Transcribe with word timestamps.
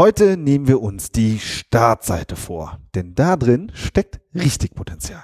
Heute 0.00 0.38
nehmen 0.38 0.66
wir 0.66 0.80
uns 0.80 1.12
die 1.12 1.38
Startseite 1.38 2.34
vor, 2.34 2.78
denn 2.94 3.14
da 3.14 3.36
drin 3.36 3.70
steckt 3.74 4.18
richtig 4.34 4.74
Potenzial. 4.74 5.22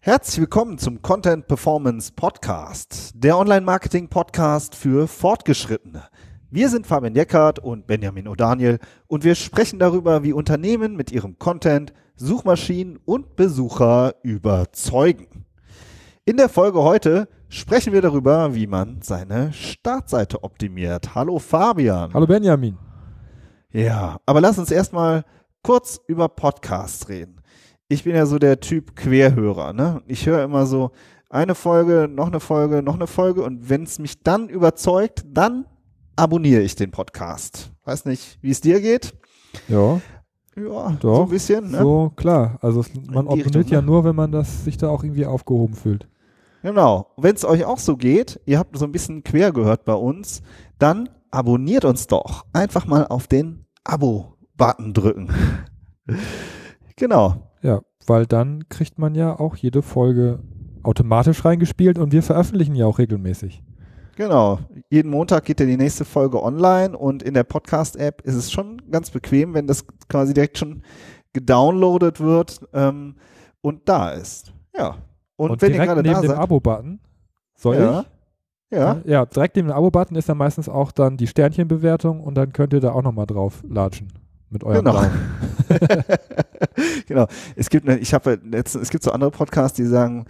Herzlich 0.00 0.40
willkommen 0.40 0.76
zum 0.76 1.00
Content 1.00 1.46
Performance 1.46 2.12
Podcast, 2.12 3.12
der 3.14 3.38
Online-Marketing-Podcast 3.38 4.74
für 4.74 5.08
Fortgeschrittene. 5.08 6.10
Wir 6.56 6.70
sind 6.70 6.86
Fabian 6.86 7.14
Jeckert 7.14 7.58
und 7.58 7.86
Benjamin 7.86 8.26
O'Daniel 8.26 8.78
und 9.08 9.24
wir 9.24 9.34
sprechen 9.34 9.78
darüber, 9.78 10.22
wie 10.22 10.32
Unternehmen 10.32 10.96
mit 10.96 11.12
ihrem 11.12 11.38
Content 11.38 11.92
Suchmaschinen 12.14 12.98
und 13.04 13.36
Besucher 13.36 14.14
überzeugen. 14.22 15.44
In 16.24 16.38
der 16.38 16.48
Folge 16.48 16.82
heute 16.82 17.28
sprechen 17.50 17.92
wir 17.92 18.00
darüber, 18.00 18.54
wie 18.54 18.66
man 18.66 19.02
seine 19.02 19.52
Startseite 19.52 20.44
optimiert. 20.44 21.14
Hallo 21.14 21.38
Fabian. 21.38 22.14
Hallo 22.14 22.26
Benjamin. 22.26 22.78
Ja, 23.70 24.16
aber 24.24 24.40
lass 24.40 24.58
uns 24.58 24.70
erstmal 24.70 25.24
kurz 25.62 26.00
über 26.06 26.26
Podcasts 26.30 27.10
reden 27.10 27.42
ich 27.88 28.04
bin 28.04 28.16
ja 28.16 28.26
so 28.26 28.38
der 28.38 28.60
Typ 28.60 28.96
Querhörer, 28.96 29.72
ne? 29.72 30.02
Ich 30.06 30.26
höre 30.26 30.42
immer 30.42 30.66
so 30.66 30.90
eine 31.28 31.54
Folge, 31.54 32.08
noch 32.10 32.28
eine 32.28 32.40
Folge, 32.40 32.82
noch 32.82 32.94
eine 32.94 33.06
Folge 33.06 33.42
und 33.42 33.68
wenn 33.68 33.82
es 33.84 33.98
mich 33.98 34.22
dann 34.22 34.48
überzeugt, 34.48 35.24
dann 35.28 35.66
abonniere 36.16 36.62
ich 36.62 36.74
den 36.74 36.90
Podcast. 36.90 37.72
Weiß 37.84 38.04
nicht, 38.06 38.38
wie 38.42 38.50
es 38.50 38.60
dir 38.60 38.80
geht. 38.80 39.14
Ja. 39.68 40.00
Ja, 40.56 40.96
Doch, 41.00 41.16
so 41.16 41.22
ein 41.24 41.28
bisschen. 41.28 41.70
Ne? 41.70 41.78
So, 41.78 42.12
klar. 42.16 42.58
Also 42.62 42.82
man 43.08 43.26
abonniert 43.26 43.54
Richtung, 43.54 43.72
ja 43.72 43.80
ne? 43.82 43.86
nur, 43.86 44.04
wenn 44.04 44.16
man 44.16 44.32
das 44.32 44.64
sich 44.64 44.78
da 44.78 44.88
auch 44.88 45.04
irgendwie 45.04 45.26
aufgehoben 45.26 45.74
fühlt. 45.74 46.08
Genau. 46.62 47.12
Wenn 47.18 47.34
es 47.34 47.44
euch 47.44 47.66
auch 47.66 47.78
so 47.78 47.96
geht, 47.96 48.40
ihr 48.46 48.58
habt 48.58 48.76
so 48.76 48.86
ein 48.86 48.92
bisschen 48.92 49.22
quer 49.22 49.52
gehört 49.52 49.84
bei 49.84 49.92
uns, 49.94 50.42
dann 50.78 51.10
abonniert 51.30 51.84
uns 51.84 52.06
doch. 52.06 52.46
Einfach 52.54 52.86
mal 52.86 53.06
auf 53.06 53.26
den 53.26 53.66
Abo-Button 53.84 54.94
drücken. 54.94 55.28
genau. 56.96 57.52
Ja, 57.62 57.82
weil 58.06 58.26
dann 58.26 58.68
kriegt 58.68 58.98
man 58.98 59.14
ja 59.14 59.38
auch 59.38 59.56
jede 59.56 59.82
Folge 59.82 60.40
automatisch 60.82 61.44
reingespielt 61.44 61.98
und 61.98 62.12
wir 62.12 62.22
veröffentlichen 62.22 62.74
ja 62.74 62.86
auch 62.86 62.98
regelmäßig. 62.98 63.62
Genau. 64.16 64.58
Jeden 64.88 65.10
Montag 65.10 65.44
geht 65.44 65.60
ja 65.60 65.66
die 65.66 65.76
nächste 65.76 66.06
Folge 66.06 66.42
online 66.42 66.96
und 66.96 67.22
in 67.22 67.34
der 67.34 67.44
Podcast-App 67.44 68.22
ist 68.22 68.34
es 68.34 68.50
schon 68.50 68.82
ganz 68.90 69.10
bequem, 69.10 69.52
wenn 69.52 69.66
das 69.66 69.84
quasi 70.08 70.32
direkt 70.32 70.56
schon 70.58 70.82
gedownloadet 71.34 72.18
wird 72.18 72.60
ähm, 72.72 73.16
und 73.60 73.88
da 73.88 74.10
ist. 74.10 74.54
Ja. 74.74 74.96
Und, 75.36 75.50
und 75.50 75.62
wenn 75.62 75.72
direkt 75.72 75.90
ihr 75.90 75.94
gerade 75.94 76.08
neben 76.08 76.26
da 76.26 76.34
dem 76.34 76.40
Abo-Button 76.40 77.00
soll 77.54 77.76
ja. 77.76 78.00
ich? 78.00 78.06
Ja. 78.78 79.00
Ja, 79.04 79.26
direkt 79.26 79.56
neben 79.56 79.68
dem 79.68 79.76
Abo-Button 79.76 80.16
ist 80.16 80.30
dann 80.30 80.38
meistens 80.38 80.70
auch 80.70 80.92
dann 80.92 81.18
die 81.18 81.26
Sternchenbewertung 81.26 82.22
und 82.22 82.36
dann 82.36 82.54
könnt 82.54 82.72
ihr 82.72 82.80
da 82.80 82.92
auch 82.92 83.02
nochmal 83.02 83.26
drauf 83.26 83.62
latschen 83.68 84.12
mit 84.48 84.64
eurem 84.64 84.84
genau. 84.84 85.02
genau. 87.06 87.26
Es 87.54 87.68
gibt, 87.68 87.86
ich 87.88 88.14
habe 88.14 88.40
es 88.52 88.90
gibt 88.90 89.04
so 89.04 89.12
andere 89.12 89.30
Podcasts, 89.30 89.76
die 89.76 89.84
sagen, 89.84 90.24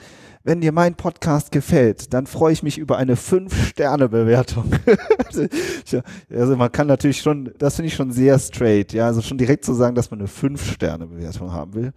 wenn 0.46 0.60
dir 0.60 0.70
mein 0.70 0.94
Podcast 0.94 1.50
gefällt, 1.50 2.14
dann 2.14 2.26
freue 2.28 2.52
ich 2.52 2.62
mich 2.62 2.78
über 2.78 2.96
eine 2.98 3.16
5-Sterne-Bewertung. 3.16 4.70
also 6.30 6.56
man 6.56 6.70
kann 6.70 6.86
natürlich 6.86 7.20
schon, 7.20 7.52
das 7.58 7.74
finde 7.74 7.88
ich 7.88 7.94
schon 7.94 8.12
sehr 8.12 8.38
straight, 8.38 8.92
ja, 8.92 9.06
also 9.06 9.22
schon 9.22 9.38
direkt 9.38 9.64
zu 9.64 9.74
sagen, 9.74 9.96
dass 9.96 10.08
man 10.12 10.20
eine 10.20 10.28
5-Sterne-Bewertung 10.28 11.52
haben 11.52 11.74
will. 11.74 11.92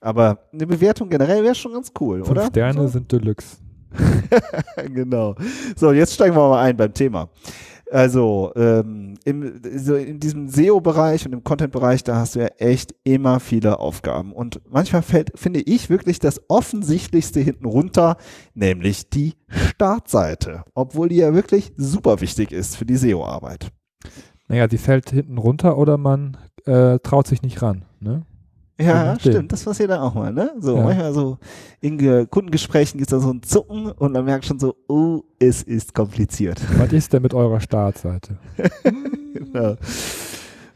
Aber 0.00 0.40
eine 0.52 0.66
Bewertung 0.66 1.08
generell 1.08 1.44
wäre 1.44 1.54
schon 1.54 1.72
ganz 1.72 1.92
cool, 2.00 2.18
Fünf 2.24 2.30
oder? 2.30 2.46
Sterne 2.46 2.82
so? 2.82 2.88
sind 2.88 3.12
Deluxe. 3.12 3.58
genau. 4.92 5.36
So, 5.76 5.92
jetzt 5.92 6.14
steigen 6.14 6.34
wir 6.34 6.48
mal 6.48 6.62
ein 6.64 6.76
beim 6.76 6.92
Thema. 6.92 7.28
Also 7.90 8.52
ähm, 8.56 9.14
im, 9.24 9.60
so 9.76 9.94
in 9.94 10.18
diesem 10.18 10.48
SEO-Bereich 10.48 11.26
und 11.26 11.32
im 11.32 11.44
Content-Bereich, 11.44 12.02
da 12.02 12.16
hast 12.16 12.34
du 12.34 12.40
ja 12.40 12.48
echt 12.58 12.94
immer 13.04 13.40
viele 13.40 13.78
Aufgaben. 13.78 14.32
Und 14.32 14.60
manchmal 14.68 15.02
fällt, 15.02 15.38
finde 15.38 15.60
ich, 15.60 15.90
wirklich 15.90 16.18
das 16.18 16.40
Offensichtlichste 16.48 17.40
hinten 17.40 17.66
runter, 17.66 18.16
nämlich 18.54 19.10
die 19.10 19.34
Startseite. 19.48 20.64
Obwohl 20.74 21.08
die 21.08 21.16
ja 21.16 21.34
wirklich 21.34 21.72
super 21.76 22.20
wichtig 22.20 22.52
ist 22.52 22.76
für 22.76 22.86
die 22.86 22.96
SEO-Arbeit. 22.96 23.70
Naja, 24.48 24.66
die 24.66 24.78
fällt 24.78 25.10
hinten 25.10 25.38
runter 25.38 25.78
oder 25.78 25.98
man 25.98 26.36
äh, 26.66 26.98
traut 27.00 27.26
sich 27.26 27.42
nicht 27.42 27.62
ran. 27.62 27.84
Ne? 28.00 28.22
Ja, 28.80 29.16
stimmt, 29.20 29.52
das 29.52 29.62
passiert 29.62 29.90
dann 29.90 30.00
auch 30.00 30.14
mal, 30.14 30.32
ne? 30.32 30.52
So, 30.58 30.76
ja. 30.76 30.82
manchmal 30.82 31.12
so 31.12 31.38
in 31.80 32.28
Kundengesprächen 32.28 32.98
gibt 32.98 33.12
es 33.12 33.16
da 33.16 33.24
so 33.24 33.32
ein 33.32 33.42
Zucken 33.42 33.92
und 33.92 34.12
man 34.12 34.24
merkt 34.24 34.46
schon 34.46 34.58
so, 34.58 34.74
oh, 34.88 35.22
es 35.38 35.62
ist 35.62 35.94
kompliziert. 35.94 36.60
Was 36.78 36.92
ist 36.92 37.12
denn 37.12 37.22
mit 37.22 37.34
eurer 37.34 37.60
Startseite? 37.60 38.36
genau. 39.32 39.76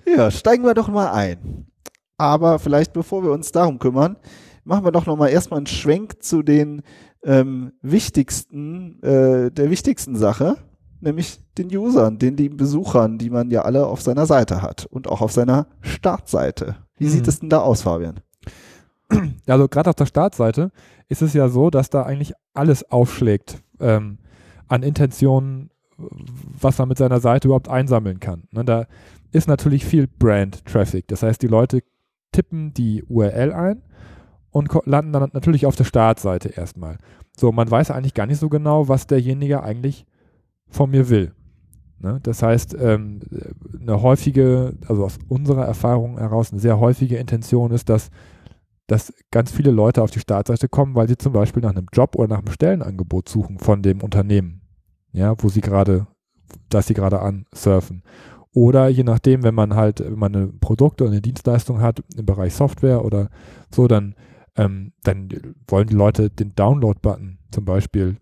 Ja, 0.06 0.30
steigen 0.30 0.64
wir 0.64 0.74
doch 0.74 0.88
mal 0.88 1.10
ein. 1.10 1.66
Aber 2.16 2.58
vielleicht 2.58 2.92
bevor 2.92 3.24
wir 3.24 3.32
uns 3.32 3.50
darum 3.50 3.78
kümmern, 3.80 4.16
machen 4.64 4.84
wir 4.84 4.92
doch 4.92 5.06
noch 5.06 5.16
mal 5.16 5.28
erstmal 5.28 5.58
einen 5.58 5.66
Schwenk 5.66 6.22
zu 6.22 6.42
den 6.42 6.82
ähm, 7.24 7.72
wichtigsten, 7.82 9.02
äh, 9.02 9.50
der 9.50 9.70
wichtigsten 9.70 10.14
Sache, 10.14 10.56
nämlich 11.00 11.40
den 11.58 11.74
Usern, 11.76 12.18
den 12.18 12.36
lieben 12.36 12.56
Besuchern, 12.56 13.18
die 13.18 13.30
man 13.30 13.50
ja 13.50 13.62
alle 13.62 13.86
auf 13.86 14.02
seiner 14.02 14.26
Seite 14.26 14.62
hat 14.62 14.86
und 14.86 15.08
auch 15.08 15.20
auf 15.20 15.32
seiner 15.32 15.66
Startseite. 15.80 16.76
Wie 16.98 17.06
mhm. 17.06 17.10
sieht 17.10 17.28
es 17.28 17.40
denn 17.40 17.48
da 17.48 17.60
aus, 17.60 17.82
Fabian? 17.82 18.20
Also 19.46 19.68
gerade 19.68 19.88
auf 19.88 19.96
der 19.96 20.04
Startseite 20.04 20.70
ist 21.08 21.22
es 21.22 21.32
ja 21.32 21.48
so, 21.48 21.70
dass 21.70 21.88
da 21.88 22.02
eigentlich 22.02 22.34
alles 22.52 22.90
aufschlägt 22.90 23.62
ähm, 23.80 24.18
an 24.66 24.82
Intentionen, 24.82 25.70
was 25.96 26.76
man 26.76 26.88
mit 26.88 26.98
seiner 26.98 27.20
Seite 27.20 27.48
überhaupt 27.48 27.68
einsammeln 27.68 28.20
kann. 28.20 28.44
Ne, 28.52 28.64
da 28.64 28.86
ist 29.32 29.48
natürlich 29.48 29.84
viel 29.84 30.06
Brand-Traffic. 30.06 31.08
Das 31.08 31.22
heißt, 31.22 31.40
die 31.40 31.48
Leute 31.48 31.82
tippen 32.32 32.74
die 32.74 33.02
URL 33.04 33.52
ein 33.52 33.82
und 34.50 34.68
landen 34.84 35.12
dann 35.12 35.30
natürlich 35.32 35.66
auf 35.66 35.76
der 35.76 35.84
Startseite 35.84 36.48
erstmal. 36.48 36.98
So, 37.36 37.52
man 37.52 37.70
weiß 37.70 37.90
eigentlich 37.90 38.14
gar 38.14 38.26
nicht 38.26 38.40
so 38.40 38.48
genau, 38.48 38.88
was 38.88 39.06
derjenige 39.06 39.62
eigentlich 39.62 40.06
von 40.68 40.90
mir 40.90 41.08
will. 41.08 41.32
Ne? 42.00 42.20
Das 42.22 42.42
heißt, 42.42 42.76
ähm, 42.78 43.20
eine 43.80 44.02
häufige, 44.02 44.74
also 44.86 45.04
aus 45.04 45.18
unserer 45.28 45.64
Erfahrung 45.64 46.18
heraus, 46.18 46.52
eine 46.52 46.60
sehr 46.60 46.78
häufige 46.78 47.16
Intention 47.16 47.72
ist, 47.72 47.88
dass, 47.88 48.10
dass 48.86 49.12
ganz 49.30 49.50
viele 49.50 49.70
Leute 49.70 50.02
auf 50.02 50.10
die 50.10 50.20
Startseite 50.20 50.68
kommen, 50.68 50.94
weil 50.94 51.08
sie 51.08 51.16
zum 51.16 51.32
Beispiel 51.32 51.62
nach 51.62 51.70
einem 51.74 51.88
Job 51.92 52.16
oder 52.16 52.28
nach 52.28 52.38
einem 52.38 52.52
Stellenangebot 52.52 53.28
suchen 53.28 53.58
von 53.58 53.82
dem 53.82 54.02
Unternehmen, 54.02 54.62
ja, 55.12 55.34
wo 55.38 55.48
sie 55.48 55.60
gerade, 55.60 56.06
dass 56.68 56.86
sie 56.86 56.94
gerade 56.94 57.20
ansurfen. 57.20 58.02
Oder 58.54 58.88
je 58.88 59.04
nachdem, 59.04 59.42
wenn 59.42 59.54
man 59.54 59.74
halt, 59.74 60.00
wenn 60.00 60.18
man 60.18 60.34
eine 60.34 60.46
Produkte 60.48 61.04
oder 61.04 61.12
eine 61.12 61.20
Dienstleistung 61.20 61.80
hat 61.80 62.02
im 62.16 62.26
Bereich 62.26 62.54
Software 62.54 63.04
oder 63.04 63.28
so, 63.70 63.88
dann, 63.88 64.14
ähm, 64.56 64.92
dann 65.02 65.28
wollen 65.68 65.88
die 65.88 65.94
Leute 65.94 66.30
den 66.30 66.54
Download-Button 66.54 67.38
zum 67.50 67.64
Beispiel 67.64 68.16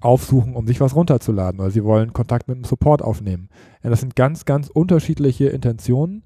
aufsuchen, 0.00 0.54
um 0.54 0.66
sich 0.66 0.80
was 0.80 0.94
runterzuladen 0.94 1.60
oder 1.60 1.70
sie 1.70 1.84
wollen 1.84 2.12
Kontakt 2.12 2.48
mit 2.48 2.56
dem 2.56 2.64
Support 2.64 3.02
aufnehmen. 3.02 3.48
Ja, 3.82 3.90
das 3.90 4.00
sind 4.00 4.16
ganz, 4.16 4.44
ganz 4.44 4.68
unterschiedliche 4.68 5.46
Intentionen, 5.48 6.24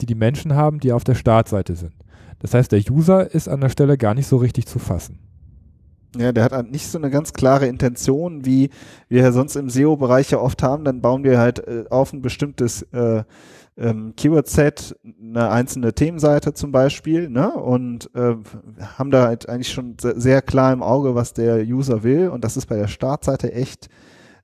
die 0.00 0.06
die 0.06 0.14
Menschen 0.14 0.54
haben, 0.54 0.80
die 0.80 0.92
auf 0.92 1.04
der 1.04 1.14
Startseite 1.14 1.76
sind. 1.76 1.94
Das 2.38 2.54
heißt, 2.54 2.72
der 2.72 2.82
User 2.90 3.32
ist 3.32 3.48
an 3.48 3.60
der 3.60 3.68
Stelle 3.68 3.96
gar 3.96 4.14
nicht 4.14 4.26
so 4.26 4.36
richtig 4.36 4.66
zu 4.66 4.78
fassen. 4.78 5.20
Ja, 6.18 6.32
der 6.32 6.44
hat 6.44 6.70
nicht 6.70 6.88
so 6.88 6.98
eine 6.98 7.08
ganz 7.08 7.32
klare 7.32 7.66
Intention, 7.66 8.44
wie 8.44 8.68
wir 9.08 9.22
ja 9.22 9.32
sonst 9.32 9.56
im 9.56 9.70
SEO-Bereich 9.70 10.30
ja 10.30 10.38
oft 10.38 10.62
haben. 10.62 10.84
Dann 10.84 11.00
bauen 11.00 11.24
wir 11.24 11.38
halt 11.38 11.66
äh, 11.66 11.84
auf 11.88 12.12
ein 12.12 12.20
bestimmtes 12.20 12.82
äh, 12.92 13.22
ähm, 13.76 14.14
Keyword-Set 14.16 14.96
eine 15.20 15.50
einzelne 15.50 15.94
Themenseite 15.94 16.52
zum 16.52 16.72
Beispiel 16.72 17.28
ne? 17.30 17.52
und 17.54 18.10
äh, 18.14 18.36
haben 18.98 19.10
da 19.10 19.26
halt 19.26 19.48
eigentlich 19.48 19.72
schon 19.72 19.96
sehr 19.98 20.42
klar 20.42 20.72
im 20.72 20.82
Auge, 20.82 21.14
was 21.14 21.32
der 21.32 21.64
User 21.66 22.02
will 22.02 22.28
und 22.28 22.44
das 22.44 22.56
ist 22.56 22.66
bei 22.66 22.76
der 22.76 22.88
Startseite 22.88 23.52
echt 23.52 23.88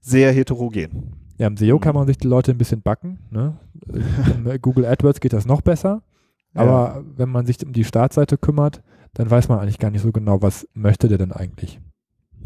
sehr 0.00 0.32
heterogen. 0.32 1.14
Ja, 1.36 1.46
im 1.46 1.56
SEO 1.56 1.78
kann 1.78 1.94
man 1.94 2.06
sich 2.06 2.18
die 2.18 2.26
Leute 2.26 2.50
ein 2.50 2.58
bisschen 2.58 2.82
backen. 2.82 3.18
Ne? 3.30 3.58
In 4.44 4.60
Google 4.60 4.86
AdWords 4.86 5.20
geht 5.20 5.32
das 5.32 5.46
noch 5.46 5.60
besser, 5.60 6.02
aber 6.54 6.96
ja. 6.96 7.02
wenn 7.16 7.28
man 7.28 7.46
sich 7.46 7.64
um 7.64 7.72
die 7.72 7.84
Startseite 7.84 8.38
kümmert, 8.38 8.82
dann 9.14 9.30
weiß 9.30 9.48
man 9.48 9.60
eigentlich 9.60 9.78
gar 9.78 9.90
nicht 9.90 10.02
so 10.02 10.10
genau, 10.10 10.42
was 10.42 10.66
möchte 10.74 11.08
der 11.08 11.18
denn 11.18 11.32
eigentlich. 11.32 11.80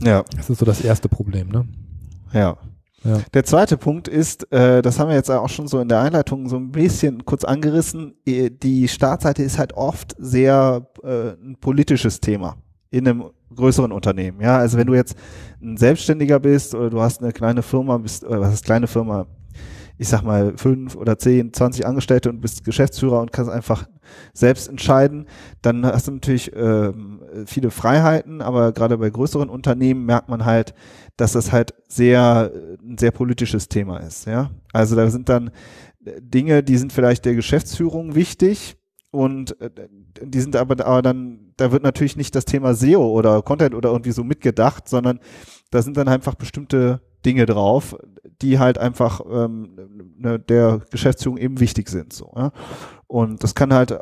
Ja. 0.01 0.25
Das 0.37 0.51
ist 0.51 0.59
so 0.59 0.67
das 0.67 0.83
erste 0.83 1.09
Problem, 1.09 1.49
ne? 1.49 1.67
Ja. 2.33 2.57
Ja. 3.05 3.21
Der 3.35 3.45
zweite 3.45 3.77
Punkt 3.77 4.09
ist, 4.09 4.51
äh, 4.53 4.83
das 4.83 4.99
haben 4.99 5.09
wir 5.09 5.17
jetzt 5.17 5.31
auch 5.31 5.49
schon 5.49 5.67
so 5.67 5.81
in 5.81 5.89
der 5.89 6.01
Einleitung 6.01 6.49
so 6.49 6.57
ein 6.57 6.71
bisschen 6.71 7.25
kurz 7.25 7.45
angerissen, 7.45 8.15
die 8.27 8.89
Startseite 8.89 9.43
ist 9.43 9.59
halt 9.59 9.73
oft 9.75 10.15
sehr 10.19 10.87
äh, 11.03 11.31
ein 11.31 11.57
politisches 11.61 12.21
Thema 12.21 12.57
in 12.91 13.09
einem 13.09 13.25
größeren 13.55 13.93
Unternehmen. 13.93 14.41
Ja, 14.41 14.59
also 14.59 14.79
wenn 14.79 14.87
du 14.87 14.95
jetzt 14.95 15.17
ein 15.61 15.77
Selbstständiger 15.77 16.39
bist 16.39 16.75
oder 16.75 16.91
du 16.91 17.01
hast 17.01 17.23
eine 17.23 17.33
kleine 17.33 17.63
Firma, 17.63 17.99
bist, 17.99 18.25
oder 18.25 18.41
was 18.41 18.55
ist 18.55 18.65
kleine 18.65 18.87
Firma? 18.87 19.27
ich 20.03 20.09
sag 20.09 20.23
mal, 20.23 20.55
fünf 20.57 20.97
oder 20.97 21.17
zehn, 21.19 21.53
zwanzig 21.53 21.87
Angestellte 21.87 22.29
und 22.29 22.41
bist 22.41 22.65
Geschäftsführer 22.65 23.21
und 23.21 23.33
kannst 23.33 23.51
einfach 23.51 23.87
selbst 24.33 24.69
entscheiden, 24.69 25.27
dann 25.63 25.85
hast 25.85 26.09
du 26.09 26.13
natürlich 26.13 26.53
ähm, 26.55 27.21
viele 27.47 27.71
Freiheiten, 27.71 28.41
aber 28.41 28.73
gerade 28.73 28.99
bei 28.99 29.11
größeren 29.11 29.49
Unternehmen 29.49 30.07
merkt 30.07 30.29
man 30.29 30.45
halt, 30.45 30.75
dass 31.17 31.33
das 31.33 31.53
halt 31.53 31.75
sehr, 31.89 32.51
ein 32.83 32.99
sehr 32.99 33.11
politisches 33.11 33.69
Thema 33.69 33.99
ist, 33.99 34.27
ja. 34.27 34.51
Also 34.73 34.97
da 34.97 35.11
sind 35.11 35.29
dann 35.29 35.51
Dinge, 36.01 36.63
die 36.63 36.77
sind 36.77 36.93
vielleicht 36.93 37.25
der 37.25 37.35
Geschäftsführung 37.35 38.15
wichtig, 38.15 38.77
und 39.13 39.61
äh, 39.61 39.71
die 40.23 40.41
sind 40.41 40.57
aber, 40.57 40.85
aber 40.85 41.03
dann, 41.03 41.53
da 41.59 41.71
wird 41.71 41.83
natürlich 41.83 42.17
nicht 42.17 42.35
das 42.35 42.47
Thema 42.47 42.75
SEO 42.75 43.07
oder 43.07 43.43
Content 43.43 43.75
oder 43.75 43.91
irgendwie 43.91 44.13
so 44.13 44.25
mitgedacht, 44.25 44.89
sondern 44.89 45.21
da 45.71 45.83
sind 45.83 45.99
dann 45.99 46.09
einfach 46.09 46.35
bestimmte 46.35 47.03
Dinge 47.25 47.47
drauf, 47.47 47.97
die 48.41 48.59
halt 48.59 48.79
einfach 48.79 49.21
ähm, 49.31 50.15
ne, 50.19 50.39
der 50.39 50.81
Geschäftsführung 50.91 51.39
eben 51.39 51.61
wichtig 51.61 51.89
sind. 51.89 52.13
So, 52.13 52.33
ja? 52.37 52.53
Und 53.07 53.45
das 53.45 53.55
kann 53.55 53.75
halt 53.75 53.91
äh, 53.91 54.01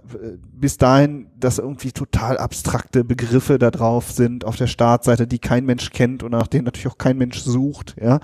bis 0.52 0.76
dahin, 0.76 1.26
dass 1.36 1.58
irgendwie 1.58 1.92
total 1.92 2.38
abstrakte 2.38 3.04
Begriffe 3.04 3.58
da 3.58 3.70
drauf 3.70 4.10
sind 4.12 4.44
auf 4.44 4.56
der 4.56 4.68
Startseite, 4.68 5.26
die 5.26 5.38
kein 5.38 5.66
Mensch 5.66 5.90
kennt 5.90 6.22
und 6.22 6.30
nach 6.30 6.46
denen 6.46 6.64
natürlich 6.64 6.88
auch 6.88 6.98
kein 6.98 7.18
Mensch 7.18 7.40
sucht, 7.40 7.96
ja. 8.00 8.20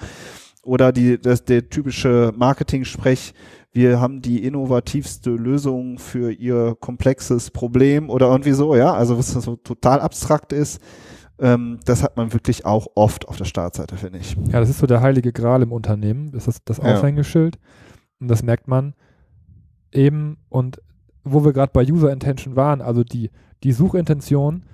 Oder 0.63 0.93
die, 0.93 1.21
das, 1.21 1.45
der 1.45 1.71
typische 1.71 2.33
Marketing-Sprech, 2.37 3.35
wir 3.73 4.01
haben 4.01 4.23
die 4.23 4.43
innovativste 4.43 5.31
Lösung 5.31 5.99
für 5.99 6.33
ihr 6.33 6.77
komplexes 6.81 7.51
Problem 7.51 8.09
oder 8.09 8.29
irgendwie 8.31 8.53
so, 8.53 8.75
ja, 8.75 8.93
also 8.95 9.19
was 9.19 9.33
so 9.33 9.57
total 9.57 10.01
abstrakt 10.01 10.53
ist, 10.53 10.81
ähm, 11.39 11.79
das 11.85 12.03
hat 12.03 12.17
man 12.17 12.33
wirklich 12.33 12.65
auch 12.65 12.87
oft 12.95 13.29
auf 13.29 13.37
der 13.37 13.45
Startseite, 13.45 13.97
finde 13.97 14.19
ich. 14.19 14.37
Ja, 14.51 14.61
das 14.61 14.71
ist 14.71 14.79
so 14.79 14.87
der 14.87 15.01
heilige 15.01 15.33
Gral 15.33 15.63
im 15.63 15.73
Unternehmen, 15.73 16.33
ist 16.33 16.49
das, 16.49 16.65
das 16.65 16.81
Aushängeschild. 16.81 17.57
Ja. 17.57 17.63
Und 18.21 18.29
das 18.29 18.43
merkt 18.43 18.69
man 18.69 18.95
eben 19.93 20.39
und 20.49 20.81
wo 21.25 21.45
wir 21.45 21.53
gerade 21.53 21.73
bei 21.73 21.85
User 21.85 22.13
Intention 22.13 22.57
waren, 22.57 22.81
also 22.81 23.03
die, 23.03 23.31
die 23.65 23.73
Suchintention 23.73 24.65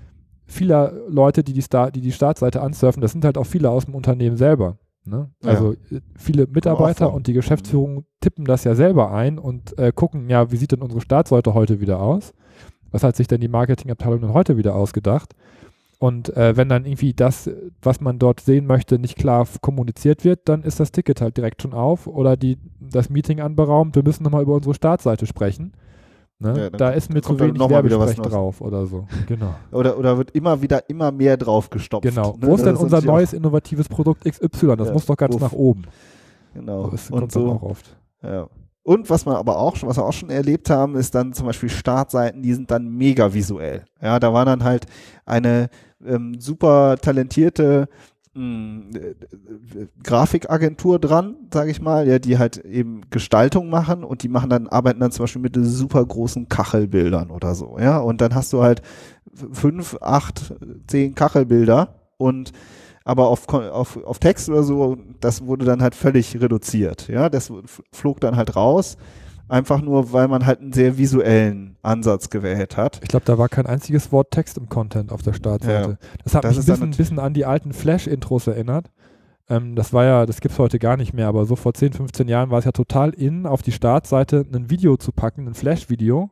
vieler 0.44 0.92
Leute, 1.08 1.42
die 1.42 1.52
die, 1.52 1.62
Star, 1.62 1.90
die 1.90 2.00
die 2.00 2.12
Startseite 2.12 2.60
ansurfen, 2.60 3.00
das 3.00 3.12
sind 3.12 3.24
halt 3.24 3.38
auch 3.38 3.46
viele 3.46 3.70
aus 3.70 3.86
dem 3.86 3.94
Unternehmen 3.94 4.36
selber. 4.36 4.76
Ne? 5.04 5.30
Also 5.42 5.74
ja. 5.90 5.96
Äh, 5.96 6.00
viele 6.16 6.46
Mitarbeiter 6.46 7.12
und 7.12 7.26
die 7.26 7.32
Geschäftsführung 7.32 8.04
tippen 8.20 8.44
das 8.44 8.64
ja 8.64 8.74
selber 8.74 9.12
ein 9.12 9.38
und 9.38 9.76
äh, 9.78 9.92
gucken, 9.92 10.28
ja, 10.28 10.52
wie 10.52 10.56
sieht 10.56 10.72
denn 10.72 10.82
unsere 10.82 11.00
Startseite 11.00 11.54
heute 11.54 11.80
wieder 11.80 12.00
aus? 12.00 12.34
Was 12.90 13.02
hat 13.02 13.16
sich 13.16 13.26
denn 13.26 13.40
die 13.40 13.48
Marketingabteilung 13.48 14.20
denn 14.20 14.34
heute 14.34 14.56
wieder 14.56 14.74
ausgedacht? 14.74 15.34
Und 16.02 16.36
äh, 16.36 16.56
wenn 16.56 16.68
dann 16.68 16.84
irgendwie 16.84 17.14
das, 17.14 17.48
was 17.80 18.00
man 18.00 18.18
dort 18.18 18.40
sehen 18.40 18.66
möchte, 18.66 18.98
nicht 18.98 19.14
klar 19.14 19.46
kommuniziert 19.60 20.24
wird, 20.24 20.48
dann 20.48 20.64
ist 20.64 20.80
das 20.80 20.90
Ticket 20.90 21.20
halt 21.20 21.36
direkt 21.36 21.62
schon 21.62 21.74
auf 21.74 22.08
oder 22.08 22.36
die, 22.36 22.58
das 22.80 23.08
Meeting 23.08 23.40
anberaumt, 23.40 23.94
wir 23.94 24.02
müssen 24.02 24.24
nochmal 24.24 24.42
über 24.42 24.54
unsere 24.54 24.74
Startseite 24.74 25.26
sprechen. 25.26 25.74
Ne? 26.40 26.58
Ja, 26.58 26.70
da 26.70 26.90
ist 26.90 27.14
mir 27.14 27.22
zu 27.22 27.38
wenig 27.38 27.56
Werbesprech 27.56 28.16
drauf 28.16 28.60
oder 28.60 28.84
so. 28.86 29.06
Genau. 29.28 29.54
oder, 29.70 29.96
oder 29.96 30.18
wird 30.18 30.32
immer 30.32 30.60
wieder 30.60 30.90
immer 30.90 31.12
mehr 31.12 31.36
drauf 31.36 31.70
gestopft. 31.70 32.02
Genau. 32.02 32.32
Ne? 32.32 32.48
Wo 32.48 32.56
ist 32.56 32.66
denn 32.66 32.74
unser 32.74 33.00
neues 33.00 33.32
innovatives 33.32 33.88
Produkt 33.88 34.24
XY? 34.24 34.74
Das 34.78 34.88
ja, 34.88 34.94
muss 34.94 35.06
doch 35.06 35.16
ganz 35.16 35.36
uff. 35.36 35.40
nach 35.40 35.52
oben. 35.52 35.84
Genau. 36.52 36.90
Das 36.90 37.12
und 37.12 37.30
so. 37.30 37.48
auch 37.48 37.62
oft. 37.62 37.96
Ja. 38.24 38.48
Und 38.84 39.10
was 39.10 39.26
man 39.26 39.36
aber 39.36 39.58
auch 39.58 39.76
schon, 39.76 39.88
was 39.88 39.96
wir 39.96 40.04
auch 40.04 40.12
schon 40.12 40.30
erlebt 40.30 40.68
haben, 40.68 40.96
ist 40.96 41.14
dann 41.14 41.32
zum 41.32 41.46
Beispiel 41.46 41.68
Startseiten, 41.68 42.42
die 42.42 42.52
sind 42.52 42.70
dann 42.70 42.88
mega 42.88 43.32
visuell. 43.32 43.84
Ja, 44.00 44.18
da 44.18 44.32
war 44.32 44.44
dann 44.44 44.64
halt 44.64 44.86
eine 45.24 45.70
ähm, 46.04 46.40
super 46.40 46.96
talentierte 47.00 47.88
mh, 48.34 48.98
äh, 48.98 49.14
Grafikagentur 50.02 50.98
dran, 50.98 51.36
sage 51.52 51.70
ich 51.70 51.80
mal, 51.80 52.08
ja, 52.08 52.18
die 52.18 52.38
halt 52.38 52.58
eben 52.58 53.02
Gestaltung 53.10 53.70
machen 53.70 54.04
und 54.04 54.22
die 54.22 54.28
machen 54.28 54.50
dann, 54.50 54.68
arbeiten 54.68 55.00
dann 55.00 55.12
zum 55.12 55.24
Beispiel 55.24 55.42
mit 55.42 55.56
super 55.60 56.04
großen 56.04 56.48
Kachelbildern 56.48 57.30
oder 57.30 57.54
so, 57.54 57.78
ja. 57.78 57.98
Und 57.98 58.20
dann 58.20 58.34
hast 58.34 58.52
du 58.52 58.62
halt 58.62 58.82
fünf, 59.52 59.96
acht, 60.00 60.54
zehn 60.86 61.14
Kachelbilder 61.14 62.00
und 62.16 62.52
aber 63.04 63.28
auf, 63.28 63.48
auf, 63.48 64.02
auf 64.04 64.18
Text 64.18 64.48
oder 64.48 64.62
so, 64.62 64.96
das 65.20 65.44
wurde 65.44 65.64
dann 65.64 65.82
halt 65.82 65.94
völlig 65.94 66.40
reduziert, 66.40 67.08
ja. 67.08 67.28
Das 67.28 67.52
flog 67.92 68.20
dann 68.20 68.36
halt 68.36 68.56
raus 68.56 68.96
einfach 69.52 69.82
nur, 69.82 70.12
weil 70.12 70.28
man 70.28 70.46
halt 70.46 70.60
einen 70.60 70.72
sehr 70.72 70.96
visuellen 70.96 71.76
Ansatz 71.82 72.30
gewählt 72.30 72.76
hat. 72.76 73.00
Ich 73.02 73.08
glaube, 73.08 73.26
da 73.26 73.36
war 73.36 73.48
kein 73.48 73.66
einziges 73.66 74.10
Wort 74.10 74.30
Text 74.30 74.56
im 74.56 74.68
Content 74.68 75.12
auf 75.12 75.22
der 75.22 75.34
Startseite. 75.34 75.90
Ja, 75.90 76.08
das 76.24 76.34
hat 76.34 76.44
das 76.44 76.56
mich 76.56 76.68
ein 76.68 76.72
bisschen, 76.72 76.90
bisschen, 76.92 77.18
an 77.18 77.34
die 77.34 77.44
alten 77.44 77.74
Flash-Intros 77.74 78.46
erinnert. 78.46 78.90
Ähm, 79.50 79.76
das 79.76 79.92
war 79.92 80.04
ja, 80.04 80.26
das 80.26 80.40
gibt 80.40 80.54
es 80.54 80.58
heute 80.58 80.78
gar 80.78 80.96
nicht 80.96 81.12
mehr, 81.12 81.28
aber 81.28 81.44
so 81.44 81.54
vor 81.54 81.74
10, 81.74 81.92
15 81.92 82.28
Jahren 82.28 82.50
war 82.50 82.60
es 82.60 82.64
ja 82.64 82.72
total 82.72 83.10
in, 83.10 83.46
auf 83.46 83.60
die 83.60 83.72
Startseite 83.72 84.46
ein 84.52 84.70
Video 84.70 84.96
zu 84.96 85.12
packen, 85.12 85.46
ein 85.46 85.54
Flash-Video 85.54 86.30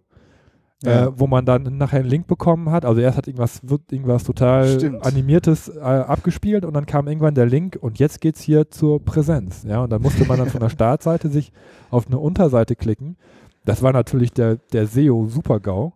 ja. 0.83 1.07
äh, 1.07 1.13
wo 1.15 1.27
man 1.27 1.45
dann 1.45 1.77
nachher 1.77 2.01
einen 2.01 2.09
Link 2.09 2.27
bekommen 2.27 2.71
hat. 2.71 2.85
Also 2.85 3.01
erst 3.01 3.19
hat 3.19 3.27
irgendwas, 3.27 3.61
wird 3.69 3.93
irgendwas 3.93 4.25
total 4.25 4.69
Stimmt. 4.69 5.05
animiertes 5.05 5.69
äh, 5.69 5.81
abgespielt 5.81 6.65
und 6.65 6.75
dann 6.75 6.87
kam 6.87 7.07
irgendwann 7.09 7.35
der 7.35 7.47
Link 7.47 7.79
und 7.81 7.99
jetzt 7.99 8.21
geht's 8.21 8.41
hier 8.41 8.71
zur 8.71 9.05
Präsenz. 9.05 9.65
Ja, 9.67 9.83
und 9.83 9.91
dann 9.91 10.03
musste 10.03 10.25
man 10.25 10.39
dann 10.39 10.49
von 10.49 10.61
der 10.61 10.69
Startseite 10.71 11.29
sich 11.29 11.53
auf 11.91 12.07
eine 12.07 12.19
Unterseite 12.19 12.77
klicken. 12.77 13.17
Das 13.65 13.83
war 13.83 13.93
natürlich 13.93 14.33
der, 14.33 14.57
der 14.73 14.87
SEO-Super-GAU. 14.87 15.93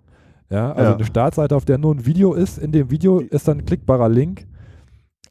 Ja, 0.51 0.73
also 0.73 0.91
ja. 0.91 0.95
eine 0.97 1.05
Startseite, 1.05 1.57
auf 1.57 1.65
der 1.65 1.79
nur 1.79 1.95
ein 1.95 2.05
Video 2.05 2.35
ist. 2.35 2.59
In 2.59 2.71
dem 2.71 2.91
Video 2.91 3.21
ist 3.21 3.49
dann 3.49 3.59
ein 3.59 3.65
klickbarer 3.65 4.09
Link. 4.09 4.47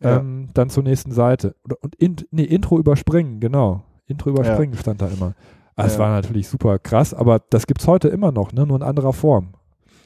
Ja. 0.02 0.18
Ähm, 0.18 0.50
dann 0.54 0.70
zur 0.70 0.84
nächsten 0.84 1.12
Seite. 1.12 1.56
Und 1.82 1.96
in, 1.96 2.16
nee, 2.32 2.44
Intro 2.44 2.80
überspringen, 2.80 3.40
genau. 3.40 3.84
Intro 4.08 4.32
überspringen 4.32 4.76
stand 4.76 5.02
da 5.02 5.08
immer. 5.08 5.34
Also 5.76 5.96
ja. 5.96 6.00
war 6.00 6.10
natürlich 6.10 6.48
super 6.48 6.80
krass, 6.80 7.14
aber 7.14 7.40
das 7.50 7.68
gibt 7.68 7.82
es 7.82 7.88
heute 7.88 8.08
immer 8.10 8.32
noch, 8.32 8.54
ne? 8.54 8.66
nur 8.66 8.78
in 8.78 8.84
anderer 8.84 9.14
Form. 9.14 9.54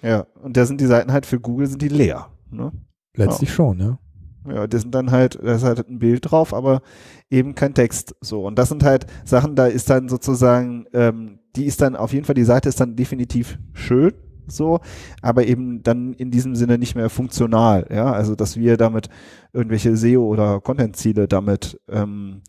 Ja, 0.02 0.26
und 0.42 0.56
da 0.56 0.66
sind 0.66 0.80
die 0.80 0.86
Seiten 0.86 1.12
halt 1.12 1.26
für 1.26 1.40
Google 1.40 1.68
sind 1.68 1.82
die 1.82 1.90
leer. 1.90 2.28
Ne? 2.50 2.72
Letztlich 3.16 3.50
ja. 3.50 3.56
schon, 3.56 3.80
ja. 3.80 4.00
Ja, 4.48 4.66
das 4.68 4.82
sind 4.82 4.96
dann 4.96 5.12
halt, 5.12 5.38
da 5.44 5.56
ist 5.56 5.64
halt 5.64 5.90
ein 5.90 6.00
Bild 6.00 6.32
drauf, 6.32 6.54
aber 6.54 6.82
eben 7.30 7.54
kein 7.54 7.74
Text. 7.74 8.16
So. 8.22 8.46
Und 8.46 8.58
das 8.58 8.70
sind 8.70 8.84
halt 8.84 9.06
Sachen, 9.26 9.56
da 9.56 9.68
ist 9.68 9.90
dann 9.90 10.08
sozusagen, 10.08 10.86
ähm, 10.94 11.40
die 11.56 11.66
ist 11.66 11.82
dann 11.82 11.96
auf 11.96 12.14
jeden 12.14 12.26
Fall, 12.26 12.36
die 12.36 12.44
Seite 12.44 12.70
ist 12.70 12.80
dann 12.80 12.96
definitiv 12.96 13.60
schön, 13.74 14.14
so, 14.48 14.80
aber 15.22 15.46
eben 15.46 15.84
dann 15.84 16.14
in 16.14 16.32
diesem 16.32 16.56
Sinne 16.56 16.78
nicht 16.78 16.96
mehr 16.96 17.10
funktional, 17.10 17.88
ja, 17.92 18.12
also 18.12 18.36
dass 18.36 18.58
wir 18.58 18.78
damit 18.78 19.10
irgendwelche 19.54 19.96
SEO 19.96 20.26
oder 20.26 20.62
Content-Ziele 20.62 21.28
damit 21.28 21.80
ähm, 21.90 22.42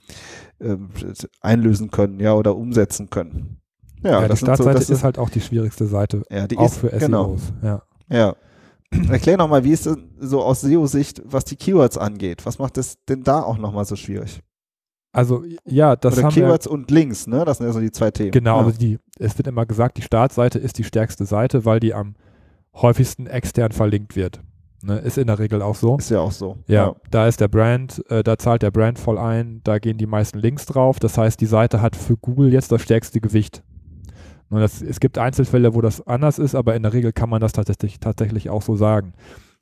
äh, 0.58 0.76
einlösen 1.40 1.90
können, 1.90 2.20
ja, 2.20 2.34
oder 2.34 2.56
umsetzen 2.56 3.10
können. 3.10 3.60
Ja, 4.02 4.22
ja 4.22 4.28
die 4.28 4.36
Startseite 4.36 4.82
so, 4.82 4.92
ist 4.92 5.04
halt 5.04 5.18
auch 5.18 5.30
die 5.30 5.40
schwierigste 5.40 5.86
Seite, 5.86 6.22
ja, 6.30 6.46
die 6.46 6.56
auch 6.56 6.66
ist, 6.66 6.78
für 6.78 6.90
SEOs. 6.90 7.00
Genau. 7.00 7.36
Ja. 7.62 7.82
ja. 8.10 8.36
Erklär 9.10 9.36
nochmal, 9.36 9.64
wie 9.64 9.72
ist 9.72 9.86
es 9.86 9.96
so 10.18 10.42
aus 10.42 10.62
SEO-Sicht, 10.62 11.22
was 11.24 11.44
die 11.44 11.56
Keywords 11.56 11.98
angeht? 11.98 12.46
Was 12.46 12.58
macht 12.58 12.78
es 12.78 13.04
denn 13.04 13.22
da 13.22 13.42
auch 13.42 13.58
nochmal 13.58 13.84
so 13.84 13.96
schwierig? 13.96 14.40
Also 15.12 15.44
ja, 15.64 15.96
das 15.96 16.14
Oder 16.14 16.24
haben 16.24 16.34
Keywords 16.34 16.66
wir, 16.66 16.72
und 16.72 16.90
Links, 16.90 17.26
ne? 17.26 17.44
Das 17.44 17.58
sind 17.58 17.66
ja 17.66 17.72
so 17.72 17.80
die 17.80 17.90
zwei 17.90 18.10
Themen. 18.10 18.30
Genau, 18.30 18.60
ja. 18.60 18.66
also 18.66 18.78
die, 18.78 18.98
es 19.18 19.36
wird 19.38 19.48
immer 19.48 19.66
gesagt, 19.66 19.96
die 19.96 20.02
Startseite 20.02 20.58
ist 20.58 20.78
die 20.78 20.84
stärkste 20.84 21.24
Seite, 21.24 21.64
weil 21.64 21.80
die 21.80 21.94
am 21.94 22.14
häufigsten 22.74 23.26
extern 23.26 23.72
verlinkt 23.72 24.16
wird. 24.16 24.40
Ne, 24.80 24.98
ist 24.98 25.18
in 25.18 25.26
der 25.26 25.40
Regel 25.40 25.60
auch 25.60 25.74
so. 25.74 25.96
Ist 25.96 26.10
ja 26.10 26.20
auch 26.20 26.30
so. 26.30 26.56
Ja, 26.68 26.74
ja. 26.88 26.96
da 27.10 27.26
ist 27.26 27.40
der 27.40 27.48
Brand, 27.48 28.04
äh, 28.10 28.22
da 28.22 28.38
zahlt 28.38 28.62
der 28.62 28.70
Brand 28.70 28.98
voll 28.98 29.18
ein, 29.18 29.60
da 29.64 29.80
gehen 29.80 29.98
die 29.98 30.06
meisten 30.06 30.38
Links 30.38 30.66
drauf. 30.66 31.00
Das 31.00 31.18
heißt, 31.18 31.40
die 31.40 31.46
Seite 31.46 31.82
hat 31.82 31.96
für 31.96 32.16
Google 32.16 32.52
jetzt 32.52 32.70
das 32.70 32.82
stärkste 32.82 33.20
Gewicht. 33.20 33.64
Und 34.50 34.60
das, 34.60 34.80
es 34.80 35.00
gibt 35.00 35.18
Einzelfälle, 35.18 35.74
wo 35.74 35.80
das 35.80 36.06
anders 36.06 36.38
ist, 36.38 36.54
aber 36.54 36.76
in 36.76 36.84
der 36.84 36.92
Regel 36.92 37.12
kann 37.12 37.28
man 37.28 37.40
das 37.40 37.52
tatsächlich, 37.52 37.98
tatsächlich 37.98 38.50
auch 38.50 38.62
so 38.62 38.76
sagen. 38.76 39.14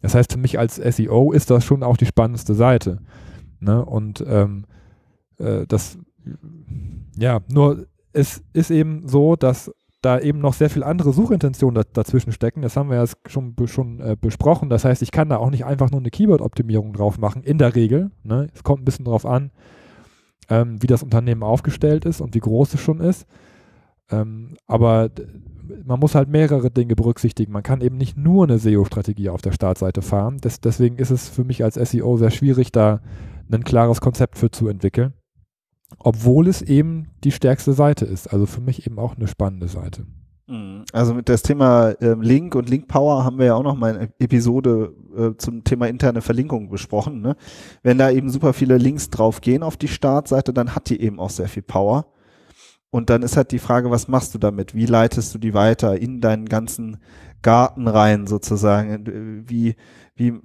Das 0.02 0.14
heißt, 0.14 0.32
für 0.32 0.38
mich 0.38 0.58
als 0.58 0.76
SEO 0.76 1.32
ist 1.32 1.50
das 1.50 1.64
schon 1.64 1.82
auch 1.82 1.96
die 1.96 2.06
spannendste 2.06 2.54
Seite. 2.54 3.00
Ne? 3.58 3.84
Und 3.84 4.22
ähm, 4.28 4.66
äh, 5.38 5.66
das, 5.66 5.98
ja, 7.16 7.40
nur 7.48 7.86
es 8.12 8.42
ist 8.52 8.70
eben 8.70 9.06
so, 9.08 9.36
dass 9.36 9.70
da 10.02 10.20
eben 10.20 10.38
noch 10.38 10.54
sehr 10.54 10.70
viel 10.70 10.84
andere 10.84 11.12
Suchintentionen 11.12 11.74
da, 11.74 11.82
dazwischen 11.92 12.32
stecken. 12.32 12.62
Das 12.62 12.76
haben 12.76 12.90
wir 12.90 12.96
ja 12.96 13.06
schon, 13.26 13.54
schon 13.66 14.00
äh, 14.00 14.16
besprochen. 14.18 14.70
Das 14.70 14.84
heißt, 14.84 15.02
ich 15.02 15.10
kann 15.10 15.28
da 15.28 15.38
auch 15.38 15.50
nicht 15.50 15.64
einfach 15.64 15.90
nur 15.90 16.00
eine 16.00 16.10
Keyword-Optimierung 16.10 16.92
drauf 16.92 17.18
machen, 17.18 17.42
in 17.42 17.58
der 17.58 17.74
Regel. 17.74 18.10
Ne? 18.22 18.48
Es 18.54 18.62
kommt 18.62 18.82
ein 18.82 18.84
bisschen 18.84 19.04
drauf 19.04 19.26
an, 19.26 19.50
ähm, 20.48 20.80
wie 20.80 20.86
das 20.86 21.02
Unternehmen 21.02 21.42
aufgestellt 21.42 22.04
ist 22.04 22.20
und 22.20 22.34
wie 22.34 22.40
groß 22.40 22.74
es 22.74 22.80
schon 22.80 23.00
ist. 23.00 23.26
Ähm, 24.10 24.56
aber 24.66 25.10
man 25.84 25.98
muss 25.98 26.14
halt 26.14 26.28
mehrere 26.28 26.70
Dinge 26.70 26.94
berücksichtigen. 26.94 27.52
Man 27.52 27.64
kann 27.64 27.80
eben 27.80 27.96
nicht 27.96 28.16
nur 28.16 28.44
eine 28.44 28.58
SEO-Strategie 28.58 29.30
auf 29.30 29.42
der 29.42 29.52
Startseite 29.52 30.02
fahren. 30.02 30.38
Das, 30.40 30.60
deswegen 30.60 30.96
ist 30.96 31.10
es 31.10 31.28
für 31.28 31.42
mich 31.42 31.64
als 31.64 31.74
SEO 31.74 32.16
sehr 32.16 32.30
schwierig, 32.30 32.70
da 32.70 33.00
ein 33.50 33.64
klares 33.64 34.00
Konzept 34.00 34.38
für 34.38 34.50
zu 34.50 34.68
entwickeln 34.68 35.14
obwohl 35.98 36.48
es 36.48 36.62
eben 36.62 37.08
die 37.24 37.32
stärkste 37.32 37.72
Seite 37.72 38.04
ist. 38.04 38.32
Also 38.32 38.46
für 38.46 38.60
mich 38.60 38.86
eben 38.86 38.98
auch 38.98 39.16
eine 39.16 39.28
spannende 39.28 39.68
Seite. 39.68 40.06
Mhm. 40.46 40.84
Also 40.92 41.14
mit 41.14 41.28
das 41.28 41.42
Thema 41.42 41.94
ähm, 42.00 42.22
Link 42.22 42.54
und 42.54 42.68
Link 42.68 42.88
Power 42.88 43.24
haben 43.24 43.38
wir 43.38 43.46
ja 43.46 43.54
auch 43.54 43.62
noch 43.62 43.76
mal 43.76 43.96
eine 43.96 44.10
Episode 44.18 44.94
äh, 45.16 45.36
zum 45.36 45.64
Thema 45.64 45.88
interne 45.88 46.22
Verlinkung 46.22 46.68
besprochen. 46.68 47.20
Ne? 47.20 47.36
Wenn 47.82 47.98
da 47.98 48.10
eben 48.10 48.30
super 48.30 48.52
viele 48.52 48.78
Links 48.78 49.10
drauf 49.10 49.40
gehen 49.40 49.62
auf 49.62 49.76
die 49.76 49.88
Startseite, 49.88 50.52
dann 50.52 50.74
hat 50.74 50.88
die 50.88 51.00
eben 51.00 51.18
auch 51.18 51.30
sehr 51.30 51.48
viel 51.48 51.62
Power. 51.62 52.06
Und 52.90 53.10
dann 53.10 53.22
ist 53.22 53.36
halt 53.36 53.50
die 53.50 53.58
Frage, 53.58 53.90
was 53.90 54.08
machst 54.08 54.34
du 54.34 54.38
damit? 54.38 54.74
Wie 54.74 54.86
leitest 54.86 55.34
du 55.34 55.38
die 55.38 55.54
weiter 55.54 56.00
in 56.00 56.20
deinen 56.20 56.46
ganzen 56.46 56.98
Garten 57.42 57.88
rein 57.88 58.26
sozusagen? 58.26 59.44
Wie, 59.48 59.74
wie, 60.14 60.40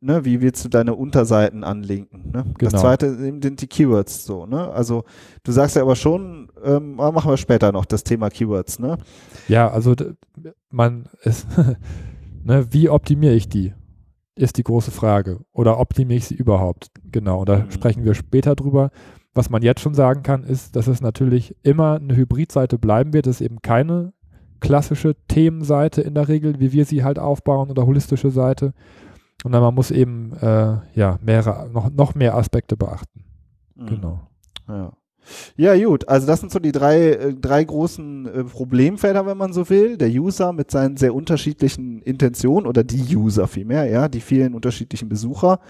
ne, 0.00 0.24
wie 0.24 0.40
willst 0.40 0.64
du 0.64 0.68
deine 0.68 0.94
Unterseiten 0.94 1.64
anlinken? 1.64 2.30
Ne? 2.32 2.44
Genau. 2.58 2.70
Das 2.70 2.80
zweite 2.80 3.14
sind 3.16 3.60
die 3.60 3.66
Keywords 3.66 4.24
so, 4.24 4.46
ne? 4.46 4.70
Also 4.70 5.04
du 5.42 5.52
sagst 5.52 5.76
ja 5.76 5.82
aber 5.82 5.96
schon, 5.96 6.48
ähm, 6.64 6.96
machen 6.96 7.30
wir 7.30 7.36
später 7.36 7.72
noch 7.72 7.84
das 7.84 8.04
Thema 8.04 8.30
Keywords, 8.30 8.78
ne? 8.78 8.98
Ja, 9.48 9.70
also 9.70 9.94
man 10.70 11.08
ist, 11.22 11.46
ne, 12.44 12.66
wie 12.70 12.88
optimiere 12.88 13.34
ich 13.34 13.48
die? 13.48 13.72
Ist 14.34 14.58
die 14.58 14.64
große 14.64 14.90
Frage. 14.90 15.40
Oder 15.52 15.78
optimiere 15.78 16.18
ich 16.18 16.26
sie 16.26 16.34
überhaupt? 16.34 16.90
Genau, 17.10 17.44
da 17.44 17.58
mhm. 17.58 17.70
sprechen 17.70 18.04
wir 18.04 18.14
später 18.14 18.54
drüber. 18.54 18.90
Was 19.34 19.50
man 19.50 19.62
jetzt 19.62 19.80
schon 19.80 19.94
sagen 19.94 20.22
kann, 20.22 20.44
ist, 20.44 20.76
dass 20.76 20.86
es 20.86 21.00
natürlich 21.00 21.54
immer 21.62 21.96
eine 21.96 22.16
Hybridseite 22.16 22.78
bleiben 22.78 23.12
wird. 23.12 23.26
Es 23.26 23.40
ist 23.40 23.46
eben 23.46 23.60
keine 23.62 24.12
klassische 24.60 25.14
Themenseite 25.28 26.00
in 26.00 26.14
der 26.14 26.28
Regel, 26.28 26.58
wie 26.60 26.72
wir 26.72 26.84
sie 26.84 27.04
halt 27.04 27.18
aufbauen 27.18 27.70
oder 27.70 27.86
holistische 27.86 28.30
Seite. 28.30 28.72
Und 29.44 29.52
dann 29.52 29.62
man 29.62 29.74
muss 29.74 29.90
eben 29.90 30.32
äh, 30.40 30.76
ja 30.94 31.18
mehrere, 31.22 31.68
noch, 31.70 31.90
noch 31.90 32.14
mehr 32.14 32.34
Aspekte 32.34 32.76
beachten. 32.76 33.24
Mhm. 33.74 33.86
Genau. 33.86 34.20
Ja. 34.68 34.92
Ja, 35.56 35.76
gut. 35.76 36.08
Also 36.08 36.26
das 36.26 36.40
sind 36.40 36.52
so 36.52 36.58
die 36.58 36.72
drei, 36.72 37.10
äh, 37.10 37.34
drei 37.34 37.64
großen 37.64 38.26
äh, 38.26 38.44
Problemfelder, 38.44 39.26
wenn 39.26 39.38
man 39.38 39.52
so 39.52 39.68
will. 39.68 39.96
Der 39.96 40.08
User 40.08 40.52
mit 40.52 40.70
seinen 40.70 40.96
sehr 40.96 41.14
unterschiedlichen 41.14 42.00
Intentionen 42.02 42.66
oder 42.66 42.84
die 42.84 43.16
User 43.16 43.48
vielmehr, 43.48 43.86
ja, 43.86 44.08
die 44.08 44.20
vielen 44.20 44.54
unterschiedlichen 44.54 45.08
Besucher. 45.08 45.60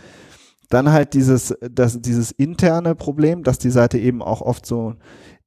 Dann 0.68 0.90
halt 0.90 1.14
dieses, 1.14 1.54
das, 1.60 2.00
dieses 2.00 2.32
interne 2.32 2.94
Problem, 2.94 3.44
dass 3.44 3.58
die 3.58 3.70
Seite 3.70 3.98
eben 3.98 4.20
auch 4.20 4.42
oft 4.42 4.66
so 4.66 4.94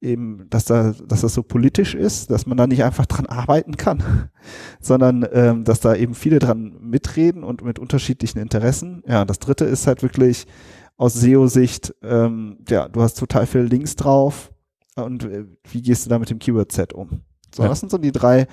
eben, 0.00 0.46
dass 0.50 0.64
da, 0.64 0.94
dass 1.06 1.20
das 1.20 1.34
so 1.34 1.42
politisch 1.42 1.94
ist, 1.94 2.30
dass 2.30 2.46
man 2.46 2.56
da 2.56 2.66
nicht 2.66 2.84
einfach 2.84 3.06
dran 3.06 3.26
arbeiten 3.26 3.76
kann, 3.76 4.30
sondern 4.80 5.26
ähm, 5.32 5.64
dass 5.64 5.80
da 5.80 5.94
eben 5.94 6.14
viele 6.14 6.38
dran 6.38 6.76
mitreden 6.80 7.44
und 7.44 7.62
mit 7.62 7.78
unterschiedlichen 7.78 8.38
Interessen. 8.38 9.02
Ja, 9.06 9.24
das 9.24 9.38
dritte 9.38 9.64
ist 9.64 9.86
halt 9.86 10.02
wirklich, 10.02 10.46
aus 11.00 11.14
SEO-Sicht, 11.14 11.94
ähm, 12.02 12.58
ja, 12.68 12.86
du 12.86 13.00
hast 13.00 13.14
total 13.14 13.46
viele 13.46 13.64
Links 13.64 13.96
drauf 13.96 14.52
und 14.96 15.24
äh, 15.24 15.46
wie 15.70 15.80
gehst 15.80 16.04
du 16.04 16.10
da 16.10 16.18
mit 16.18 16.28
dem 16.28 16.38
Keyword-Set 16.38 16.92
um? 16.92 17.22
So, 17.54 17.62
ja. 17.62 17.70
das 17.70 17.80
sind 17.80 17.90
so 17.90 17.96
die 17.96 18.12
drei 18.12 18.46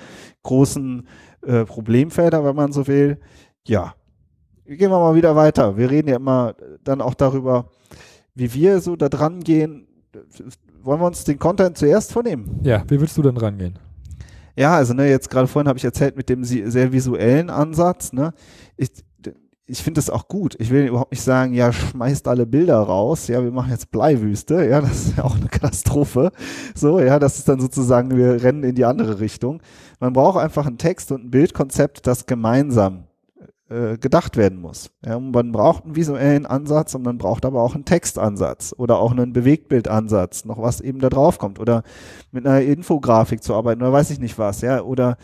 großen 0.44 1.06
äh, 1.42 1.66
Problemfelder, 1.66 2.42
wenn 2.44 2.56
man 2.56 2.72
so 2.72 2.86
will. 2.86 3.20
Ja, 3.66 3.94
gehen 4.64 4.90
wir 4.90 4.98
mal 4.98 5.14
wieder 5.14 5.36
weiter. 5.36 5.76
Wir 5.76 5.90
reden 5.90 6.08
ja 6.08 6.16
immer 6.16 6.54
dann 6.84 7.02
auch 7.02 7.12
darüber, 7.12 7.68
wie 8.34 8.54
wir 8.54 8.80
so 8.80 8.96
da 8.96 9.10
dran 9.10 9.40
gehen. 9.40 9.86
Wollen 10.88 11.02
wir 11.02 11.06
uns 11.06 11.22
den 11.22 11.38
Content 11.38 11.76
zuerst 11.76 12.14
vornehmen? 12.14 12.60
Ja, 12.62 12.82
wie 12.88 12.98
willst 12.98 13.14
du 13.18 13.20
denn 13.20 13.36
rangehen? 13.36 13.78
Ja, 14.56 14.74
also 14.74 14.94
ne, 14.94 15.06
jetzt 15.06 15.28
gerade 15.28 15.46
vorhin 15.46 15.68
habe 15.68 15.76
ich 15.76 15.84
erzählt 15.84 16.16
mit 16.16 16.30
dem 16.30 16.44
sehr 16.44 16.92
visuellen 16.92 17.50
Ansatz. 17.50 18.14
Ne, 18.14 18.32
ich, 18.78 18.88
ich 19.66 19.82
finde 19.82 19.98
das 19.98 20.08
auch 20.08 20.28
gut. 20.28 20.56
Ich 20.58 20.70
will 20.70 20.86
überhaupt 20.86 21.12
nicht 21.12 21.20
sagen, 21.20 21.52
ja, 21.52 21.74
schmeißt 21.74 22.26
alle 22.26 22.46
Bilder 22.46 22.78
raus. 22.78 23.28
Ja, 23.28 23.44
wir 23.44 23.50
machen 23.50 23.70
jetzt 23.70 23.90
Bleiwüste. 23.90 24.64
Ja, 24.64 24.80
das 24.80 25.08
ist 25.08 25.18
ja 25.18 25.24
auch 25.24 25.36
eine 25.36 25.48
Katastrophe. 25.48 26.32
So, 26.74 27.00
ja, 27.00 27.18
das 27.18 27.36
ist 27.38 27.50
dann 27.50 27.60
sozusagen, 27.60 28.16
wir 28.16 28.42
rennen 28.42 28.62
in 28.62 28.74
die 28.74 28.86
andere 28.86 29.20
Richtung. 29.20 29.60
Man 30.00 30.14
braucht 30.14 30.38
einfach 30.38 30.66
einen 30.66 30.78
Text 30.78 31.12
und 31.12 31.26
ein 31.26 31.30
Bildkonzept, 31.30 32.06
das 32.06 32.24
gemeinsam 32.24 33.07
äh, 33.68 33.98
gedacht 33.98 34.36
werden 34.36 34.60
muss. 34.60 34.90
Ja, 35.04 35.18
man 35.18 35.52
braucht 35.52 35.84
einen 35.84 35.96
visuellen 35.96 36.46
Ansatz 36.46 36.94
und 36.94 37.02
man 37.02 37.18
braucht 37.18 37.44
aber 37.44 37.62
auch 37.62 37.74
einen 37.74 37.84
Textansatz 37.84 38.74
oder 38.76 38.98
auch 38.98 39.12
einen 39.12 39.32
Bewegtbildansatz, 39.32 40.44
noch 40.44 40.60
was 40.60 40.80
eben 40.80 41.00
da 41.00 41.08
drauf 41.08 41.38
kommt 41.38 41.58
oder 41.58 41.82
mit 42.30 42.46
einer 42.46 42.62
Infografik 42.62 43.42
zu 43.42 43.54
arbeiten 43.54 43.82
oder 43.82 43.92
weiß 43.92 44.10
ich 44.10 44.20
nicht 44.20 44.38
was, 44.38 44.62
ja, 44.62 44.80
oder 44.80 45.16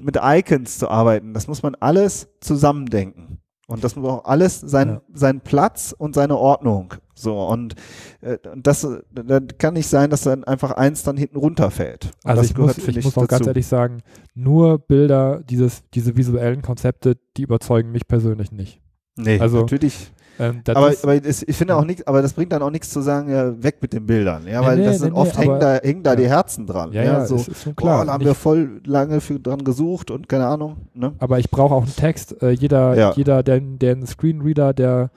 mit 0.00 0.18
Icons 0.22 0.78
zu 0.78 0.88
arbeiten. 0.88 1.34
Das 1.34 1.48
muss 1.48 1.62
man 1.62 1.74
alles 1.74 2.28
zusammendenken. 2.40 3.38
Und 3.68 3.84
das 3.84 3.94
braucht 3.94 4.26
alles 4.26 4.60
sein, 4.60 4.88
ja. 4.88 5.02
seinen 5.14 5.40
Platz 5.40 5.94
und 5.96 6.14
seine 6.14 6.36
Ordnung. 6.36 6.94
So, 7.22 7.40
und 7.46 7.74
äh, 8.20 8.38
das, 8.56 8.86
das 9.10 9.42
kann 9.58 9.74
nicht 9.74 9.86
sein, 9.86 10.10
dass 10.10 10.22
dann 10.22 10.44
einfach 10.44 10.72
eins 10.72 11.02
dann 11.02 11.16
hinten 11.16 11.36
runterfällt. 11.36 12.10
Und 12.24 12.30
also 12.30 12.42
ich 12.42 12.54
gehört, 12.54 12.78
muss, 12.78 12.88
ich, 12.88 13.04
muss 13.04 13.16
auch 13.16 13.22
dazu. 13.22 13.28
ganz 13.28 13.46
ehrlich 13.46 13.66
sagen, 13.66 14.02
nur 14.34 14.78
Bilder, 14.78 15.42
dieses, 15.48 15.82
diese 15.94 16.16
visuellen 16.16 16.62
Konzepte, 16.62 17.16
die 17.36 17.42
überzeugen 17.42 17.92
mich 17.92 18.06
persönlich 18.06 18.52
nicht. 18.52 18.80
Nee, 19.16 19.38
also, 19.38 19.60
natürlich 19.60 20.12
ähm, 20.38 20.62
aber, 20.68 20.92
aber 21.02 21.20
das, 21.20 21.42
ich 21.42 21.56
finde 21.56 21.76
auch 21.76 21.84
nichts, 21.84 22.06
aber 22.06 22.22
das 22.22 22.32
bringt 22.32 22.52
dann 22.52 22.62
auch 22.62 22.70
nichts 22.70 22.90
zu 22.90 23.00
sagen, 23.00 23.30
ja, 23.30 23.62
weg 23.62 23.76
mit 23.80 23.92
den 23.92 24.06
Bildern, 24.06 24.46
ja, 24.46 24.64
weil 24.64 24.78
nee, 24.78 24.84
das 24.86 25.00
sind 25.00 25.12
nee, 25.12 25.18
oft 25.18 25.36
hängen 25.38 25.60
da, 25.60 25.74
hängen 25.74 26.02
da 26.02 26.10
ja. 26.10 26.16
die 26.16 26.28
Herzen 26.28 26.66
dran. 26.66 26.92
Ja, 26.92 27.02
ja, 27.02 27.12
ja 27.12 27.26
so, 27.26 27.36
ist, 27.36 27.48
ist 27.48 27.62
schon 27.62 27.76
klar. 27.76 27.98
Boah, 27.98 28.06
da 28.06 28.12
haben 28.12 28.24
wir 28.24 28.34
voll 28.34 28.80
lange 28.86 29.20
für, 29.20 29.38
dran 29.38 29.62
gesucht 29.62 30.10
und 30.10 30.28
keine 30.28 30.46
Ahnung. 30.46 30.76
Ne? 30.94 31.12
Aber 31.18 31.38
ich 31.38 31.50
brauche 31.50 31.74
auch 31.74 31.82
einen 31.82 31.94
Text. 31.94 32.42
Äh, 32.42 32.50
jeder, 32.50 33.14
jeder, 33.14 33.42
der, 33.42 33.60
der 33.60 33.92
einen 33.92 34.06
Screenreader, 34.06 34.72
der 34.72 35.10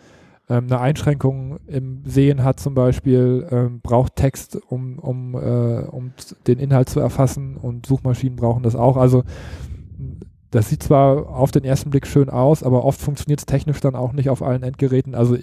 ähm, 0.50 0.66
eine 0.66 0.80
Einschränkung 0.80 1.60
im 1.68 2.04
Sehen 2.06 2.44
hat 2.44 2.60
zum 2.60 2.76
Beispiel, 2.76 3.48
ähm, 3.50 3.82
braucht 3.82 4.16
Text, 4.16 4.58
um, 4.68 5.00
um, 5.00 5.36
äh, 5.36 5.82
um 5.88 6.14
den 6.48 6.60
Inhalt 6.60 6.90
zu 6.90 7.00
erfassen 7.00 7.58
und 7.58 7.86
Suchmaschinen 7.86 8.36
brauchen 8.36 8.64
das 8.64 8.76
auch. 8.76 8.98
Also 8.98 9.24
das 10.52 10.70
sieht 10.70 10.84
zwar 10.84 11.30
auf 11.30 11.52
den 11.52 11.64
ersten 11.64 11.90
Blick 11.90 12.08
schön 12.08 12.30
aus, 12.30 12.64
aber 12.64 12.86
oft 12.86 13.02
funktioniert 13.02 13.40
es 13.40 13.46
technisch 13.46 13.82
dann 13.82 13.96
auch 13.96 14.14
nicht 14.14 14.30
auf 14.30 14.42
allen 14.42 14.64
Endgeräten. 14.64 15.16
Also 15.16 15.38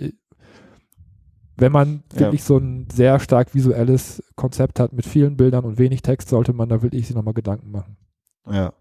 wenn 1.57 1.73
man 1.73 2.03
ja. 2.15 2.21
wirklich 2.21 2.45
so 2.45 2.57
ein 2.57 2.89
sehr 2.93 3.21
stark 3.21 3.55
visuelles 3.55 4.23
Konzept 4.37 4.81
hat 4.81 4.93
mit 4.93 5.05
vielen 5.05 5.37
Bildern 5.37 5.65
und 5.65 5.79
wenig 5.79 6.03
Text, 6.03 6.29
sollte 6.29 6.53
man 6.53 6.69
da 6.69 6.83
wirklich 6.83 7.07
sich 7.07 7.17
nochmal 7.17 7.35
Gedanken 7.35 7.71
machen. 7.71 7.97
Ja. 8.51 8.73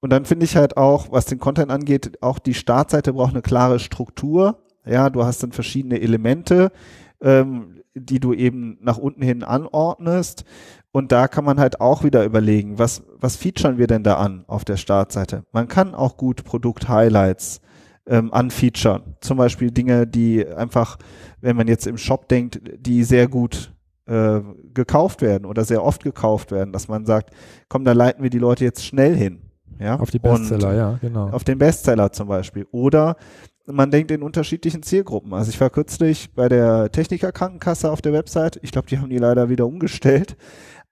Und 0.00 0.10
dann 0.10 0.24
finde 0.24 0.44
ich 0.44 0.56
halt 0.56 0.76
auch, 0.76 1.12
was 1.12 1.26
den 1.26 1.38
Content 1.38 1.70
angeht, 1.70 2.22
auch 2.22 2.38
die 2.38 2.54
Startseite 2.54 3.12
braucht 3.12 3.32
eine 3.32 3.42
klare 3.42 3.78
Struktur. 3.78 4.63
Ja, 4.86 5.10
du 5.10 5.24
hast 5.24 5.42
dann 5.42 5.52
verschiedene 5.52 6.00
Elemente, 6.00 6.72
ähm, 7.20 7.80
die 7.94 8.20
du 8.20 8.32
eben 8.32 8.78
nach 8.80 8.98
unten 8.98 9.22
hin 9.22 9.42
anordnest. 9.42 10.44
Und 10.92 11.10
da 11.10 11.26
kann 11.26 11.44
man 11.44 11.58
halt 11.58 11.80
auch 11.80 12.04
wieder 12.04 12.24
überlegen, 12.24 12.78
was, 12.78 13.02
was 13.18 13.36
featuren 13.36 13.78
wir 13.78 13.86
denn 13.86 14.04
da 14.04 14.16
an 14.16 14.44
auf 14.46 14.64
der 14.64 14.76
Startseite? 14.76 15.44
Man 15.52 15.66
kann 15.66 15.94
auch 15.94 16.16
gut 16.16 16.44
Produkt-Highlights 16.44 17.60
ähm, 18.06 18.32
anfeaturen. 18.32 19.16
Zum 19.20 19.36
Beispiel 19.36 19.70
Dinge, 19.70 20.06
die 20.06 20.46
einfach, 20.46 20.98
wenn 21.40 21.56
man 21.56 21.68
jetzt 21.68 21.86
im 21.86 21.96
Shop 21.96 22.28
denkt, 22.28 22.60
die 22.78 23.02
sehr 23.02 23.28
gut 23.28 23.72
äh, 24.06 24.40
gekauft 24.72 25.22
werden 25.22 25.46
oder 25.46 25.64
sehr 25.64 25.82
oft 25.82 26.04
gekauft 26.04 26.52
werden, 26.52 26.72
dass 26.72 26.88
man 26.88 27.06
sagt, 27.06 27.30
komm, 27.68 27.84
da 27.84 27.92
leiten 27.92 28.22
wir 28.22 28.30
die 28.30 28.38
Leute 28.38 28.64
jetzt 28.64 28.84
schnell 28.84 29.16
hin. 29.16 29.40
Ja? 29.78 29.98
Auf 29.98 30.10
die 30.10 30.18
Bestseller, 30.18 30.68
Und 30.68 30.76
ja, 30.76 30.98
genau. 31.00 31.30
Auf 31.30 31.44
den 31.44 31.58
Bestseller 31.58 32.12
zum 32.12 32.28
Beispiel. 32.28 32.66
Oder 32.70 33.16
man 33.66 33.90
denkt 33.90 34.10
in 34.10 34.22
unterschiedlichen 34.22 34.82
Zielgruppen. 34.82 35.32
Also 35.32 35.50
ich 35.50 35.60
war 35.60 35.70
kürzlich 35.70 36.32
bei 36.34 36.48
der 36.48 36.90
Techniker 36.92 37.32
Krankenkasse 37.32 37.90
auf 37.90 38.02
der 38.02 38.12
Website. 38.12 38.58
Ich 38.62 38.72
glaube, 38.72 38.88
die 38.88 38.98
haben 38.98 39.10
die 39.10 39.18
leider 39.18 39.48
wieder 39.48 39.66
umgestellt. 39.66 40.36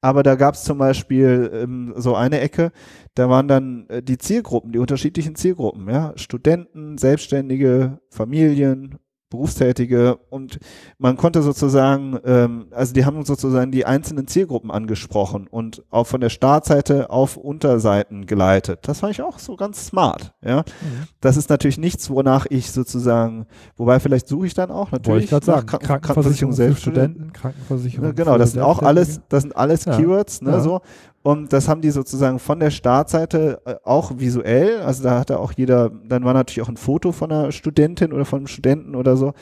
Aber 0.04 0.24
da 0.24 0.34
gab 0.34 0.54
es 0.54 0.64
zum 0.64 0.78
Beispiel 0.78 1.50
ähm, 1.54 1.94
so 1.96 2.16
eine 2.16 2.40
Ecke, 2.40 2.72
da 3.14 3.28
waren 3.28 3.46
dann 3.46 3.86
äh, 3.88 4.02
die 4.02 4.18
Zielgruppen, 4.18 4.72
die 4.72 4.80
unterschiedlichen 4.80 5.36
Zielgruppen, 5.36 5.88
ja, 5.88 6.12
Studenten, 6.16 6.98
Selbstständige, 6.98 8.00
Familien, 8.10 8.98
Berufstätige 9.32 10.16
und 10.30 10.58
man 10.98 11.16
konnte 11.16 11.42
sozusagen, 11.42 12.18
ähm, 12.24 12.66
also 12.70 12.94
die 12.94 13.04
haben 13.04 13.24
sozusagen 13.24 13.72
die 13.72 13.84
einzelnen 13.84 14.28
Zielgruppen 14.28 14.70
angesprochen 14.70 15.46
und 15.48 15.82
auch 15.90 16.06
von 16.06 16.20
der 16.20 16.28
Startseite 16.28 17.10
auf 17.10 17.36
Unterseiten 17.36 18.26
geleitet. 18.26 18.80
Das 18.82 19.00
fand 19.00 19.12
ich 19.12 19.22
auch 19.22 19.38
so 19.38 19.56
ganz 19.56 19.86
smart, 19.86 20.32
ja. 20.44 20.58
Mhm. 20.58 21.06
Das 21.20 21.36
ist 21.36 21.50
natürlich 21.50 21.78
nichts, 21.78 22.10
wonach 22.10 22.46
ich 22.48 22.70
sozusagen, 22.70 23.46
wobei 23.76 24.00
vielleicht 24.00 24.28
suche 24.28 24.46
ich 24.46 24.54
dann 24.54 24.70
auch 24.70 24.92
natürlich 24.92 25.32
Wollte 25.32 25.42
ich 25.42 25.44
sagen, 25.46 25.66
Kranken 25.66 25.86
Krankenversicherung, 25.86 26.54
Krankenversicherung 26.54 26.74
für 26.74 26.80
Studenten, 26.80 27.32
Krankenversicherung. 27.32 28.06
Ja, 28.06 28.12
genau, 28.12 28.38
das 28.38 28.52
sind 28.52 28.62
auch 28.62 28.82
alles, 28.82 29.20
das 29.28 29.42
sind 29.42 29.56
alles 29.56 29.84
ja. 29.84 29.96
Keywords, 29.96 30.42
ne, 30.42 30.52
ja. 30.52 30.60
so. 30.60 30.80
Und 31.22 31.52
das 31.52 31.68
haben 31.68 31.80
die 31.80 31.90
sozusagen 31.90 32.38
von 32.38 32.58
der 32.58 32.70
Startseite 32.70 33.60
äh, 33.64 33.74
auch 33.84 34.12
visuell, 34.18 34.80
also 34.80 35.04
da 35.04 35.20
hatte 35.20 35.38
auch 35.38 35.52
jeder, 35.52 35.90
dann 35.90 36.24
war 36.24 36.34
natürlich 36.34 36.62
auch 36.62 36.68
ein 36.68 36.76
Foto 36.76 37.12
von 37.12 37.30
einer 37.30 37.52
Studentin 37.52 38.12
oder 38.12 38.24
von 38.24 38.40
einem 38.40 38.46
Studenten 38.48 38.96
oder 38.96 39.16
so. 39.16 39.32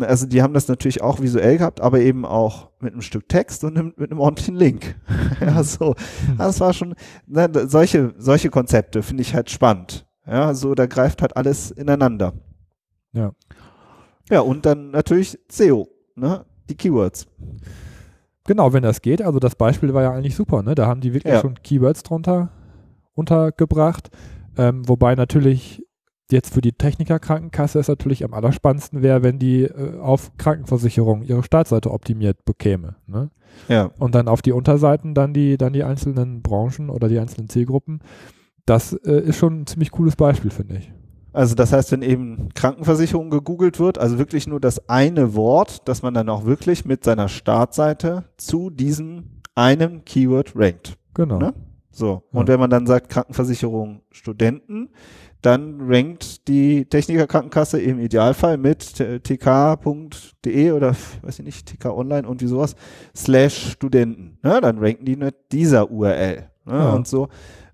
Also 0.00 0.26
die 0.26 0.42
haben 0.42 0.54
das 0.54 0.68
natürlich 0.68 1.02
auch 1.02 1.20
visuell 1.20 1.58
gehabt, 1.58 1.80
aber 1.80 2.00
eben 2.00 2.24
auch 2.24 2.70
mit 2.80 2.92
einem 2.92 3.02
Stück 3.02 3.28
Text 3.28 3.62
und 3.62 3.98
mit 3.98 4.10
einem 4.10 4.20
ordentlichen 4.20 4.56
Link. 4.56 4.96
ja, 5.40 5.62
so. 5.64 5.94
Mhm. 6.26 6.38
Das 6.38 6.60
war 6.60 6.72
schon, 6.72 6.94
ne, 7.26 7.50
solche, 7.66 8.14
solche 8.16 8.50
Konzepte 8.50 9.02
finde 9.02 9.22
ich 9.22 9.34
halt 9.34 9.50
spannend. 9.50 10.06
Ja, 10.26 10.54
so, 10.54 10.74
da 10.74 10.86
greift 10.86 11.20
halt 11.20 11.36
alles 11.36 11.70
ineinander. 11.70 12.32
Ja. 13.12 13.32
Ja, 14.30 14.40
und 14.40 14.64
dann 14.64 14.90
natürlich 14.90 15.38
SEO, 15.50 15.88
ne, 16.14 16.46
die 16.70 16.76
Keywords. 16.76 17.26
Genau, 18.44 18.72
wenn 18.72 18.82
das 18.82 19.02
geht. 19.02 19.22
Also 19.22 19.38
das 19.38 19.54
Beispiel 19.54 19.94
war 19.94 20.02
ja 20.02 20.12
eigentlich 20.12 20.34
super. 20.34 20.62
Ne? 20.62 20.74
Da 20.74 20.86
haben 20.86 21.00
die 21.00 21.14
wirklich 21.14 21.34
ja. 21.34 21.40
schon 21.40 21.62
Keywords 21.62 22.02
drunter 22.02 22.50
untergebracht. 23.14 24.10
Ähm, 24.56 24.86
wobei 24.88 25.14
natürlich 25.14 25.84
jetzt 26.30 26.52
für 26.52 26.60
die 26.60 26.72
Technikerkrankenkasse 26.72 27.78
es 27.78 27.88
natürlich 27.88 28.24
am 28.24 28.34
allerspannendsten 28.34 29.02
wäre, 29.02 29.22
wenn 29.22 29.38
die 29.38 29.64
äh, 29.64 29.98
auf 30.00 30.36
Krankenversicherung 30.38 31.22
ihre 31.22 31.42
Startseite 31.42 31.90
optimiert 31.90 32.44
bekäme. 32.44 32.96
Ne? 33.06 33.30
Ja. 33.68 33.90
Und 33.98 34.14
dann 34.14 34.28
auf 34.28 34.42
die 34.42 34.52
Unterseiten 34.52 35.14
dann 35.14 35.34
die, 35.34 35.56
dann 35.58 35.72
die 35.72 35.84
einzelnen 35.84 36.42
Branchen 36.42 36.90
oder 36.90 37.08
die 37.08 37.18
einzelnen 37.18 37.48
Zielgruppen. 37.48 38.00
Das 38.66 38.92
äh, 38.92 39.20
ist 39.20 39.36
schon 39.36 39.62
ein 39.62 39.66
ziemlich 39.66 39.90
cooles 39.90 40.16
Beispiel, 40.16 40.50
finde 40.50 40.76
ich. 40.76 40.92
Also 41.32 41.54
das 41.54 41.72
heißt, 41.72 41.92
wenn 41.92 42.02
eben 42.02 42.50
Krankenversicherung 42.54 43.30
gegoogelt 43.30 43.78
wird, 43.78 43.98
also 43.98 44.18
wirklich 44.18 44.46
nur 44.46 44.60
das 44.60 44.88
eine 44.88 45.34
Wort, 45.34 45.88
dass 45.88 46.02
man 46.02 46.14
dann 46.14 46.28
auch 46.28 46.44
wirklich 46.44 46.84
mit 46.84 47.04
seiner 47.04 47.28
Startseite 47.28 48.24
zu 48.36 48.70
diesem 48.70 49.40
einem 49.54 50.04
Keyword 50.04 50.52
rankt. 50.54 50.98
Genau. 51.14 51.38
Ne? 51.38 51.54
So. 51.90 52.22
Ja. 52.32 52.40
Und 52.40 52.48
wenn 52.48 52.60
man 52.60 52.70
dann 52.70 52.86
sagt 52.86 53.08
Krankenversicherung 53.08 54.02
Studenten, 54.10 54.90
dann 55.42 55.80
rankt 55.80 56.46
die 56.48 56.84
Technikerkrankenkasse 56.86 57.80
im 57.80 57.98
Idealfall 57.98 58.56
mit 58.56 58.94
tk.de 58.94 60.72
oder 60.72 60.94
weiß 61.22 61.40
ich 61.40 61.44
nicht, 61.44 61.66
tk 61.66 61.86
online 61.86 62.28
und 62.28 62.40
wie 62.40 62.46
sowas, 62.46 62.76
slash 63.14 63.72
Studenten. 63.72 64.38
Ne? 64.42 64.60
Dann 64.60 64.78
ranken 64.78 65.04
die 65.04 65.16
mit 65.16 65.34
dieser 65.50 65.90
URL. 65.90 66.48
Ne? 66.64 66.72
Ja. 66.72 66.92
Und 66.92 67.08
so. 67.08 67.28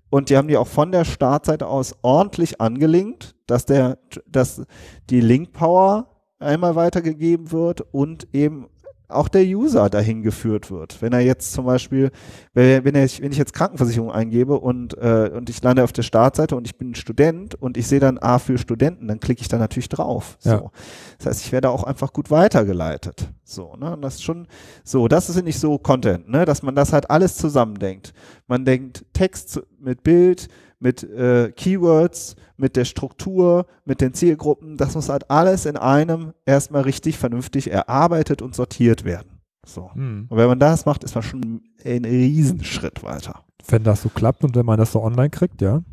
Und 0.09 0.29
die 0.29 0.37
haben 0.37 0.47
die 0.47 0.57
auch 0.57 0.67
von 0.67 0.91
der 0.91 1.05
Startseite 1.05 1.67
aus 1.67 1.95
ordentlich 2.01 2.59
angelinkt, 2.59 3.35
dass 3.47 3.65
der, 3.65 3.99
dass 4.27 4.63
die 5.09 5.21
Link 5.21 5.53
Power 5.53 6.07
einmal 6.39 6.75
weitergegeben 6.75 7.51
wird 7.51 7.81
und 7.93 8.27
eben 8.33 8.69
auch 9.09 9.27
der 9.27 9.43
User 9.43 9.89
dahin 9.89 10.21
geführt 10.21 10.71
wird. 10.71 11.01
Wenn 11.01 11.13
er 11.13 11.19
jetzt 11.19 11.51
zum 11.51 11.65
Beispiel, 11.65 12.11
wenn, 12.53 12.85
er, 12.85 12.85
wenn 12.85 13.31
ich 13.31 13.37
jetzt 13.37 13.53
Krankenversicherung 13.53 14.11
eingebe 14.11 14.59
und, 14.59 14.97
äh, 14.97 15.31
und 15.33 15.49
ich 15.49 15.61
lande 15.61 15.83
auf 15.83 15.91
der 15.91 16.03
Startseite 16.03 16.55
und 16.55 16.67
ich 16.67 16.77
bin 16.77 16.95
Student 16.95 17.55
und 17.55 17.75
ich 17.75 17.87
sehe 17.87 17.99
dann 17.99 18.19
A 18.19 18.39
für 18.39 18.57
Studenten, 18.57 19.07
dann 19.07 19.19
klicke 19.19 19.41
ich 19.41 19.47
da 19.47 19.57
natürlich 19.57 19.89
drauf. 19.89 20.37
So. 20.39 20.49
Ja. 20.49 20.71
Das 21.17 21.27
heißt, 21.27 21.45
ich 21.45 21.51
werde 21.51 21.71
auch 21.71 21.83
einfach 21.83 22.13
gut 22.13 22.29
weitergeleitet. 22.29 23.29
So, 23.43 23.75
ne? 23.75 23.93
Und 23.93 24.03
das 24.03 24.15
ist 24.15 24.23
schon 24.23 24.47
so, 24.83 25.07
das 25.07 25.29
ist 25.29 25.43
nicht 25.43 25.59
so 25.59 25.79
Content, 25.79 26.29
ne? 26.29 26.45
Dass 26.45 26.61
man 26.61 26.75
das 26.75 26.93
halt 26.93 27.09
alles 27.09 27.35
zusammendenkt. 27.35 28.13
Man 28.47 28.63
denkt 28.63 29.05
Text 29.13 29.61
mit 29.79 30.03
Bild, 30.03 30.49
mit 30.79 31.03
äh, 31.03 31.51
Keywords, 31.51 32.35
mit 32.57 32.75
der 32.75 32.85
Struktur, 32.85 33.65
mit 33.85 34.01
den 34.01 34.13
Zielgruppen, 34.13 34.77
das 34.77 34.95
muss 34.95 35.09
halt 35.09 35.29
alles 35.29 35.65
in 35.65 35.75
einem 35.77 36.33
erstmal 36.45 36.83
richtig 36.83 37.17
vernünftig 37.17 37.71
erarbeitet 37.71 38.41
und 38.41 38.55
sortiert 38.55 39.03
werden. 39.03 39.39
So. 39.65 39.91
Hm. 39.93 40.27
Und 40.29 40.37
wenn 40.37 40.47
man 40.47 40.59
das 40.59 40.85
macht, 40.85 41.03
ist 41.03 41.15
man 41.15 41.23
schon 41.23 41.61
einen 41.83 42.05
Riesenschritt 42.05 43.03
weiter. 43.03 43.43
Wenn 43.67 43.83
das 43.83 44.01
so 44.01 44.09
klappt 44.09 44.43
und 44.43 44.55
wenn 44.55 44.65
man 44.65 44.79
das 44.79 44.91
so 44.93 45.03
online 45.03 45.29
kriegt, 45.29 45.61
ja. 45.61 45.83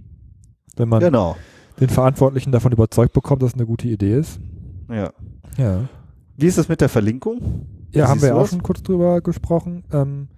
Wenn 0.76 0.88
man 0.88 1.00
Genau. 1.00 1.36
den 1.80 1.88
Verantwortlichen 1.88 2.52
davon 2.52 2.72
überzeugt 2.72 3.12
bekommt, 3.12 3.42
dass 3.42 3.50
es 3.50 3.54
eine 3.54 3.66
gute 3.66 3.88
Idee 3.88 4.18
ist. 4.18 4.40
Ja. 4.88 5.10
Ja. 5.58 5.88
Wie 6.36 6.46
ist 6.46 6.58
es 6.58 6.68
mit 6.68 6.80
der 6.80 6.88
Verlinkung? 6.88 7.66
Ja, 7.92 8.04
Wie 8.04 8.08
haben 8.08 8.22
wir 8.22 8.30
du 8.30 8.36
auch 8.36 8.40
das? 8.42 8.50
schon 8.50 8.62
kurz 8.62 8.82
drüber 8.82 9.20
gesprochen. 9.20 9.84
Ähm, 9.92 10.28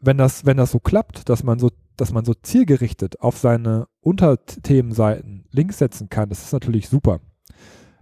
wenn 0.00 0.18
das, 0.18 0.44
wenn 0.44 0.56
das 0.56 0.70
so 0.70 0.80
klappt, 0.80 1.28
dass 1.28 1.42
man 1.42 1.58
so, 1.58 1.70
dass 1.96 2.12
man 2.12 2.24
so 2.24 2.34
zielgerichtet 2.34 3.20
auf 3.20 3.38
seine 3.38 3.86
Unterthemenseiten 4.00 5.46
Links 5.50 5.78
setzen 5.78 6.08
kann, 6.08 6.28
das 6.28 6.44
ist 6.44 6.52
natürlich 6.52 6.88
super. 6.88 7.20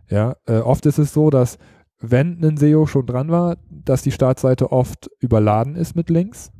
Ja, 0.08 0.36
äh, 0.46 0.58
oft 0.58 0.86
ist 0.86 0.98
es 0.98 1.12
so, 1.12 1.30
dass 1.30 1.58
wenn 1.98 2.42
ein 2.42 2.56
SEO 2.56 2.86
schon 2.86 3.06
dran 3.06 3.30
war, 3.30 3.56
dass 3.70 4.02
die 4.02 4.10
Startseite 4.10 4.72
oft 4.72 5.10
überladen 5.20 5.76
ist 5.76 5.94
mit 5.94 6.10
Links, 6.10 6.50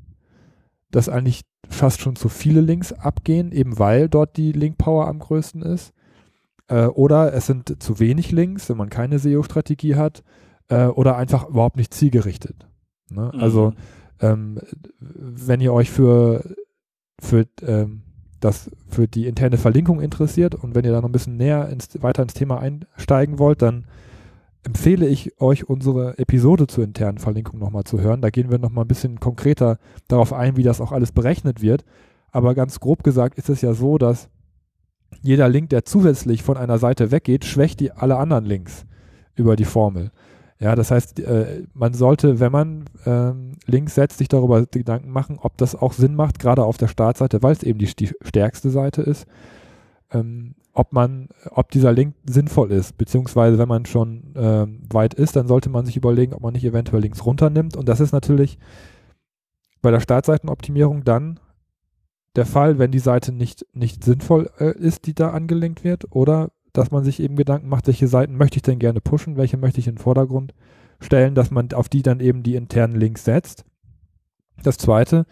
dass 0.91 1.09
eigentlich 1.09 1.43
fast 1.69 2.01
schon 2.01 2.17
zu 2.17 2.29
viele 2.29 2.61
Links 2.61 2.93
abgehen, 2.93 3.51
eben 3.51 3.79
weil 3.79 4.09
dort 4.09 4.37
die 4.37 4.53
Link-Power 4.53 5.09
am 5.09 5.19
größten 5.19 5.63
ist. 5.63 5.93
Äh, 6.69 6.87
oder 6.87 7.33
es 7.35 7.47
sind 7.47 7.83
zu 7.83 7.99
wenig 7.99 8.31
Links, 8.31 8.69
wenn 8.69 8.77
man 8.77 8.91
keine 8.91 9.19
SEO-Strategie 9.19 9.97
hat, 9.97 10.23
äh, 10.69 10.87
oder 10.87 11.17
einfach 11.17 11.49
überhaupt 11.49 11.77
nicht 11.77 11.93
zielgerichtet. 11.93 12.69
Ne? 13.11 13.33
Also 13.35 13.71
Mhm. 13.71 13.77
Ähm, 14.23 14.59
wenn 14.99 15.61
ihr 15.61 15.73
euch 15.73 15.91
für, 15.91 16.55
für, 17.21 17.47
ähm, 17.63 18.03
das, 18.41 18.71
für 18.89 19.07
die 19.09 19.27
interne 19.27 19.59
Verlinkung 19.59 20.01
interessiert 20.01 20.55
und 20.55 20.75
wenn 20.75 20.85
ihr 20.85 20.93
da 20.93 21.01
noch 21.01 21.09
ein 21.09 21.13
bisschen 21.13 21.37
näher 21.37 21.69
ins, 21.69 21.89
weiter 22.03 22.23
ins 22.23 22.35
Thema 22.35 22.61
einsteigen 22.61 23.39
wollt, 23.39 23.61
dann 23.61 23.87
empfehle 24.65 25.07
ich 25.07 25.41
euch, 25.41 25.69
unsere 25.69 26.19
Episode 26.19 26.69
zur 26.69 26.85
internen 26.85 27.19
Verlinkung 27.19 27.59
nochmal 27.59 27.85
zu 27.85 28.01
hören. 28.01 28.23
Da 28.23 28.31
gehen 28.31 28.51
wir 28.51 28.59
nochmal 28.59 28.85
ein 28.85 28.89
bisschen 28.89 29.19
konkreter 29.19 29.79
darauf 30.09 30.33
ein, 30.33 30.57
wie 30.57 30.63
das 30.63 30.81
auch 30.81 30.93
alles 30.93 31.13
berechnet 31.13 31.61
wird. 31.61 31.85
Aber 32.31 32.55
ganz 32.55 32.79
grob 32.81 33.03
gesagt 33.03 33.39
ist 33.39 33.51
es 33.51 33.61
ja 33.61 33.75
so, 33.75 33.99
dass 33.99 34.29
jeder 35.21 35.49
Link, 35.49 35.71
der 35.71 35.85
zusätzlich 35.85 36.43
von 36.43 36.57
einer 36.57 36.79
Seite 36.79 37.11
weggeht, 37.11 37.45
schwächt 37.45 37.81
die 37.81 37.93
alle 37.93 38.17
anderen 38.17 38.45
Links 38.45 38.87
über 39.35 39.57
die 39.57 39.65
Formel. 39.65 40.11
Ja, 40.63 40.77
das 40.77 40.93
heißt, 40.93 41.19
äh, 41.19 41.65
man 41.75 41.93
sollte, 41.93 42.39
wenn 42.39 42.53
man 42.53 42.85
ähm, 43.05 43.57
Links 43.67 43.97
setzt, 43.97 44.19
sich 44.19 44.29
darüber 44.29 44.65
Gedanken 44.65 45.11
machen, 45.11 45.41
ob 45.43 45.57
das 45.57 45.75
auch 45.75 45.93
Sinn 45.93 46.15
macht, 46.15 46.39
gerade 46.39 46.63
auf 46.63 46.77
der 46.77 46.87
Startseite, 46.87 47.43
weil 47.43 47.51
es 47.53 47.65
eben 47.65 47.81
die, 47.81 47.89
stärkste 47.89 48.71
Seite 48.71 49.03
ist, 49.03 49.27
ähm, 50.13 50.55
ob 50.73 50.93
man, 50.93 51.31
ob 51.51 51.73
dieser 51.73 51.93
Link 51.93 52.15
sinnvoll 52.31 52.71
ist, 52.71 52.97
beziehungsweise 52.97 53.59
wenn 53.59 53.67
man 53.67 53.87
schon 53.87 54.35
ähm, 54.37 54.83
weit 54.89 55.15
ist, 55.15 55.35
dann 55.35 55.49
sollte 55.49 55.69
man 55.69 55.85
sich 55.85 55.97
überlegen, 55.97 56.33
ob 56.33 56.43
man 56.43 56.53
nicht 56.53 56.65
eventuell 56.65 57.03
Links 57.03 57.27
runternimmt. 57.27 57.77
Und 57.77 57.89
das 57.89 57.99
ist 57.99 58.13
natürlich 58.13 58.57
bei 59.81 59.91
der 59.91 59.99
Startseitenoptimierung 59.99 61.03
dann 61.03 61.41
der 62.37 62.47
Fall, 62.47 62.79
wenn 62.79 62.93
die 62.93 63.01
Seite 63.01 63.33
nicht, 63.33 63.67
nicht 63.73 64.05
sinnvoll 64.05 64.49
äh, 64.61 64.79
ist, 64.79 65.09
die 65.09 65.15
da 65.15 65.31
angelinkt 65.31 65.83
wird, 65.83 66.15
oder 66.15 66.53
dass 66.73 66.91
man 66.91 67.05
sich 67.05 67.21
eben 67.21 67.37
Gedanken 67.37 67.69
macht, 67.69 67.87
welche 67.87 68.09
Seiten 68.09 68.37
möchte 68.37 68.57
ich 68.57 68.63
denn 68.63 68.79
gerne 68.79 69.01
pushen, 69.01 69.37
welche 69.37 69.57
möchte 69.57 69.81
ich 69.81 69.89
in 69.89 69.97
den 69.97 70.03
Vordergrund 70.03 70.55
stellen, 71.01 71.35
dass 71.35 71.51
man 71.51 71.73
auf 71.73 71.89
die 71.89 72.03
dann 72.03 72.21
eben 72.21 72.43
die 72.43 72.55
internen 72.55 72.95
Links 72.95 73.25
setzt. 73.25 73.65
Das 74.63 74.79
zweite, 74.79 75.27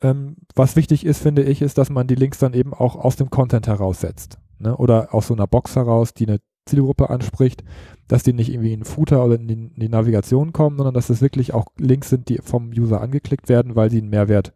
ähm, 0.00 0.36
was 0.54 0.76
wichtig 0.76 1.06
ist, 1.06 1.22
finde 1.22 1.42
ich, 1.42 1.62
ist, 1.62 1.78
dass 1.78 1.90
man 1.90 2.06
die 2.06 2.14
Links 2.14 2.38
dann 2.38 2.52
eben 2.52 2.74
auch 2.74 2.96
aus 2.96 3.16
dem 3.16 3.30
Content 3.30 3.66
heraussetzt. 3.66 4.38
Ne? 4.58 4.76
Oder 4.76 5.14
aus 5.14 5.28
so 5.28 5.34
einer 5.34 5.46
Box 5.46 5.76
heraus, 5.76 6.14
die 6.14 6.28
eine 6.28 6.40
Zielgruppe 6.66 7.10
anspricht, 7.10 7.64
dass 8.08 8.22
die 8.22 8.32
nicht 8.32 8.50
irgendwie 8.50 8.72
in 8.72 8.80
den 8.80 8.84
Footer 8.84 9.24
oder 9.24 9.36
in 9.36 9.48
die, 9.48 9.54
in 9.54 9.74
die 9.76 9.88
Navigation 9.88 10.52
kommen, 10.52 10.76
sondern 10.76 10.94
dass 10.94 11.10
es 11.10 11.20
wirklich 11.20 11.54
auch 11.54 11.66
Links 11.78 12.10
sind, 12.10 12.28
die 12.28 12.38
vom 12.42 12.70
User 12.70 13.00
angeklickt 13.00 13.48
werden, 13.48 13.76
weil 13.76 13.90
sie 13.90 13.98
einen 13.98 14.10
Mehrwert 14.10 14.52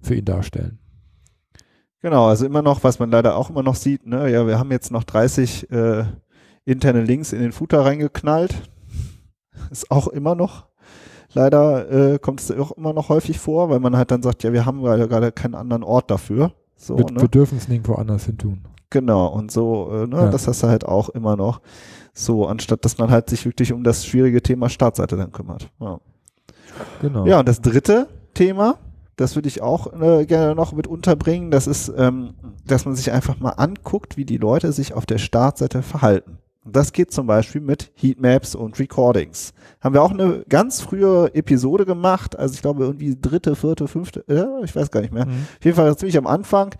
für 0.00 0.14
ihn 0.14 0.24
darstellen. 0.24 0.79
Genau, 2.02 2.26
also 2.26 2.46
immer 2.46 2.62
noch, 2.62 2.82
was 2.82 2.98
man 2.98 3.10
leider 3.10 3.36
auch 3.36 3.50
immer 3.50 3.62
noch 3.62 3.74
sieht, 3.74 4.06
ne, 4.06 4.30
ja, 4.30 4.46
wir 4.46 4.58
haben 4.58 4.70
jetzt 4.70 4.90
noch 4.90 5.04
30 5.04 5.70
äh, 5.70 6.04
interne 6.64 7.02
Links 7.02 7.32
in 7.32 7.40
den 7.40 7.52
Footer 7.52 7.84
reingeknallt. 7.84 8.54
Ist 9.70 9.90
auch 9.90 10.08
immer 10.08 10.34
noch, 10.34 10.66
leider 11.34 11.90
äh, 12.14 12.18
kommt 12.18 12.40
es 12.40 12.50
auch 12.50 12.72
immer 12.72 12.92
noch 12.92 13.10
häufig 13.10 13.38
vor, 13.38 13.68
weil 13.68 13.80
man 13.80 13.96
halt 13.96 14.10
dann 14.10 14.22
sagt, 14.22 14.42
ja, 14.42 14.52
wir 14.52 14.64
haben 14.64 14.82
gerade 14.82 15.08
gerade 15.08 15.32
keinen 15.32 15.54
anderen 15.54 15.82
Ort 15.82 16.10
dafür. 16.10 16.52
So, 16.76 16.96
wir, 16.96 17.04
ne? 17.04 17.20
wir 17.20 17.28
dürfen 17.28 17.58
es 17.58 17.68
nirgendwo 17.68 17.94
anders 17.94 18.24
hin 18.24 18.38
tun. 18.38 18.62
Genau, 18.88 19.26
und 19.26 19.52
so, 19.52 19.90
äh, 19.92 20.06
ne, 20.06 20.16
Ja. 20.16 20.30
das 20.30 20.48
hast 20.48 20.62
du 20.62 20.68
halt 20.68 20.86
auch 20.86 21.10
immer 21.10 21.36
noch. 21.36 21.60
So, 22.14 22.46
anstatt 22.46 22.84
dass 22.84 22.98
man 22.98 23.10
halt 23.10 23.30
sich 23.30 23.44
wirklich 23.44 23.72
um 23.72 23.84
das 23.84 24.04
schwierige 24.06 24.42
Thema 24.42 24.68
Startseite 24.68 25.16
dann 25.16 25.32
kümmert. 25.32 25.70
Ja. 25.80 26.00
Genau. 27.00 27.26
Ja, 27.26 27.40
und 27.40 27.48
das 27.48 27.60
dritte 27.60 28.08
Thema, 28.34 28.78
das 29.20 29.34
würde 29.34 29.48
ich 29.48 29.60
auch 29.60 29.92
äh, 30.00 30.24
gerne 30.24 30.54
noch 30.54 30.72
mit 30.72 30.86
unterbringen, 30.86 31.50
das 31.50 31.66
ist, 31.66 31.92
ähm, 31.96 32.34
dass 32.66 32.86
man 32.86 32.96
sich 32.96 33.12
einfach 33.12 33.38
mal 33.38 33.50
anguckt, 33.50 34.16
wie 34.16 34.24
die 34.24 34.38
Leute 34.38 34.72
sich 34.72 34.94
auf 34.94 35.04
der 35.04 35.18
Startseite 35.18 35.82
verhalten. 35.82 36.38
Das 36.64 36.92
geht 36.92 37.10
zum 37.10 37.26
Beispiel 37.26 37.60
mit 37.60 37.90
Heatmaps 37.96 38.54
und 38.54 38.78
Recordings. 38.78 39.52
Haben 39.80 39.94
wir 39.94 40.02
auch 40.02 40.10
eine 40.10 40.44
ganz 40.48 40.80
frühe 40.80 41.34
Episode 41.34 41.84
gemacht, 41.84 42.38
also 42.38 42.54
ich 42.54 42.62
glaube 42.62 42.84
irgendwie 42.84 43.16
dritte, 43.20 43.56
vierte, 43.56 43.88
fünfte, 43.88 44.24
äh, 44.26 44.64
ich 44.64 44.74
weiß 44.74 44.90
gar 44.90 45.02
nicht 45.02 45.12
mehr. 45.12 45.26
Mhm. 45.26 45.46
Auf 45.58 45.64
jeden 45.64 45.76
Fall 45.76 45.96
ziemlich 45.98 46.16
am 46.16 46.26
Anfang. 46.26 46.74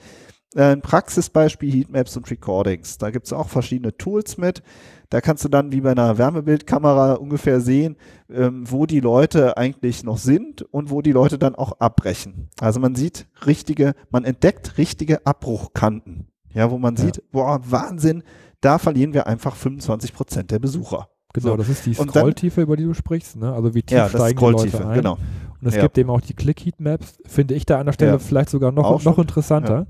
Äh, 0.54 0.62
Ein 0.62 0.80
Praxisbeispiel 0.82 1.72
Heatmaps 1.72 2.16
und 2.16 2.30
Recordings. 2.30 2.98
Da 2.98 3.10
gibt's 3.10 3.32
auch 3.32 3.48
verschiedene 3.48 3.96
Tools 3.96 4.36
mit. 4.36 4.62
Da 5.08 5.20
kannst 5.20 5.44
du 5.44 5.48
dann 5.48 5.72
wie 5.72 5.80
bei 5.80 5.90
einer 5.92 6.18
Wärmebildkamera 6.18 7.14
ungefähr 7.14 7.60
sehen, 7.60 7.96
ähm, 8.32 8.64
wo 8.70 8.86
die 8.86 9.00
Leute 9.00 9.56
eigentlich 9.56 10.02
noch 10.04 10.18
sind 10.18 10.62
und 10.62 10.90
wo 10.90 11.02
die 11.02 11.12
Leute 11.12 11.38
dann 11.38 11.54
auch 11.54 11.80
abbrechen. 11.80 12.48
Also 12.60 12.80
man 12.80 12.94
sieht 12.94 13.26
richtige, 13.46 13.94
man 14.10 14.24
entdeckt 14.24 14.78
richtige 14.78 15.24
Abbruchkanten. 15.26 16.26
Ja, 16.52 16.70
wo 16.70 16.78
man 16.78 16.96
Ja. 16.96 17.04
sieht, 17.04 17.22
boah, 17.30 17.60
Wahnsinn, 17.64 18.22
da 18.60 18.78
verlieren 18.78 19.14
wir 19.14 19.26
einfach 19.28 19.54
25 19.56 20.12
Prozent 20.12 20.50
der 20.50 20.58
Besucher. 20.58 21.08
Genau, 21.32 21.50
So. 21.50 21.56
das 21.56 21.68
ist 21.68 21.86
die 21.86 21.94
Scrolltiefe, 21.94 22.60
über 22.62 22.76
die 22.76 22.82
du 22.84 22.92
sprichst, 22.94 23.36
ne? 23.36 23.52
Also 23.52 23.72
wie 23.74 23.82
tief 23.82 23.96
Ja, 23.96 24.08
steigen 24.08 24.38
die 24.38 24.44
Leute 24.46 24.84
ein. 24.88 24.94
genau. 24.94 25.12
Und 25.60 25.66
es 25.68 25.76
Ja. 25.76 25.82
gibt 25.82 25.96
eben 25.98 26.10
auch 26.10 26.20
die 26.20 26.34
Click-Heat-Maps, 26.34 27.18
finde 27.26 27.54
ich 27.54 27.66
da 27.66 27.78
an 27.78 27.86
der 27.86 27.92
Stelle 27.92 28.12
Ja. 28.12 28.18
vielleicht 28.18 28.48
sogar 28.50 28.72
noch, 28.72 29.04
noch 29.04 29.18
interessanter, 29.18 29.86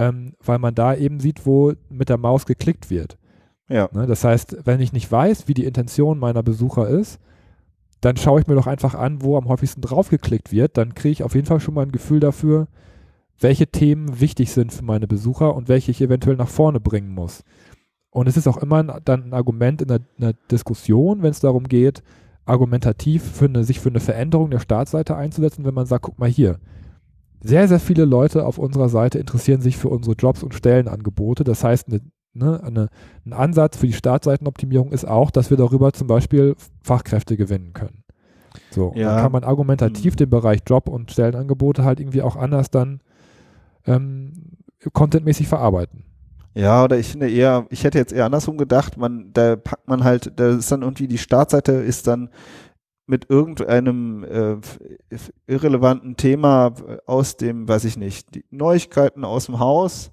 ähm, 0.00 0.32
weil 0.42 0.58
man 0.58 0.74
da 0.74 0.94
eben 0.94 1.20
sieht, 1.20 1.44
wo 1.44 1.74
mit 1.90 2.08
der 2.08 2.16
Maus 2.16 2.46
geklickt 2.46 2.88
wird. 2.88 3.18
Ja. 3.68 3.90
Ne? 3.92 4.06
Das 4.06 4.24
heißt, 4.24 4.56
wenn 4.64 4.80
ich 4.80 4.94
nicht 4.94 5.12
weiß, 5.12 5.46
wie 5.46 5.52
die 5.52 5.66
Intention 5.66 6.18
meiner 6.18 6.42
Besucher 6.42 6.88
ist, 6.88 7.20
dann 8.00 8.16
schaue 8.16 8.40
ich 8.40 8.46
mir 8.46 8.54
doch 8.54 8.66
einfach 8.66 8.94
an, 8.94 9.20
wo 9.20 9.36
am 9.36 9.46
häufigsten 9.46 9.82
draufgeklickt 9.82 10.52
wird. 10.52 10.78
Dann 10.78 10.94
kriege 10.94 11.12
ich 11.12 11.22
auf 11.22 11.34
jeden 11.34 11.46
Fall 11.46 11.60
schon 11.60 11.74
mal 11.74 11.82
ein 11.82 11.92
Gefühl 11.92 12.18
dafür, 12.18 12.66
welche 13.38 13.66
Themen 13.66 14.20
wichtig 14.20 14.52
sind 14.52 14.72
für 14.72 14.84
meine 14.84 15.06
Besucher 15.06 15.54
und 15.54 15.68
welche 15.68 15.90
ich 15.90 16.00
eventuell 16.00 16.36
nach 16.36 16.48
vorne 16.48 16.80
bringen 16.80 17.12
muss. 17.12 17.44
Und 18.08 18.26
es 18.26 18.38
ist 18.38 18.48
auch 18.48 18.56
immer 18.56 18.78
ein, 18.78 18.90
dann 19.04 19.24
ein 19.24 19.34
Argument 19.34 19.82
in 19.82 19.90
einer, 19.90 20.32
Diskussion, 20.50 21.22
wenn 21.22 21.30
es 21.30 21.40
darum 21.40 21.64
geht, 21.68 22.02
argumentativ 22.46 23.22
für 23.22 23.44
eine, 23.44 23.64
sich 23.64 23.80
für 23.80 23.90
eine 23.90 24.00
Veränderung 24.00 24.50
der 24.50 24.60
Startseite 24.60 25.14
einzusetzen, 25.14 25.66
wenn 25.66 25.74
man 25.74 25.86
sagt, 25.86 26.04
guck 26.04 26.18
mal 26.18 26.28
hier, 26.28 26.58
sehr, 27.42 27.68
sehr 27.68 27.80
viele 27.80 28.04
Leute 28.04 28.44
auf 28.44 28.58
unserer 28.58 28.88
Seite 28.88 29.18
interessieren 29.18 29.60
sich 29.60 29.76
für 29.76 29.88
unsere 29.88 30.14
Jobs 30.14 30.42
und 30.42 30.54
Stellenangebote. 30.54 31.44
Das 31.44 31.64
heißt, 31.64 31.88
eine, 31.88 32.00
ne, 32.34 32.62
eine, 32.62 32.88
ein 33.24 33.32
Ansatz 33.32 33.78
für 33.78 33.86
die 33.86 33.92
Startseitenoptimierung 33.92 34.92
ist 34.92 35.06
auch, 35.06 35.30
dass 35.30 35.50
wir 35.50 35.56
darüber 35.56 35.92
zum 35.92 36.06
Beispiel 36.06 36.54
Fachkräfte 36.82 37.36
gewinnen 37.36 37.72
können. 37.72 38.04
So, 38.70 38.92
ja. 38.94 39.14
dann 39.14 39.22
kann 39.22 39.32
man 39.32 39.44
argumentativ 39.44 40.14
mhm. 40.14 40.16
den 40.18 40.30
Bereich 40.30 40.60
Job 40.66 40.88
und 40.88 41.10
Stellenangebote 41.10 41.84
halt 41.84 42.00
irgendwie 42.00 42.22
auch 42.22 42.36
anders 42.36 42.70
dann 42.70 43.00
ähm, 43.86 44.32
contentmäßig 44.92 45.48
verarbeiten. 45.48 46.04
Ja, 46.54 46.84
oder 46.84 46.98
ich 46.98 47.08
finde 47.08 47.30
eher, 47.30 47.66
ich 47.70 47.84
hätte 47.84 47.98
jetzt 47.98 48.12
eher 48.12 48.24
andersrum 48.24 48.58
gedacht, 48.58 48.96
man, 48.96 49.32
da 49.32 49.56
packt 49.56 49.86
man 49.86 50.02
halt, 50.02 50.32
da 50.36 50.50
ist 50.50 50.70
dann 50.72 50.82
irgendwie 50.82 51.06
die 51.06 51.18
Startseite 51.18 51.72
ist 51.72 52.06
dann 52.08 52.28
mit 53.10 53.28
irgendeinem 53.28 54.24
äh, 54.24 54.56
irrelevanten 55.48 56.16
Thema 56.16 56.72
aus 57.06 57.36
dem, 57.36 57.68
weiß 57.68 57.84
ich 57.84 57.96
nicht, 57.96 58.34
die 58.36 58.44
Neuigkeiten 58.50 59.24
aus 59.24 59.46
dem 59.46 59.58
Haus. 59.58 60.12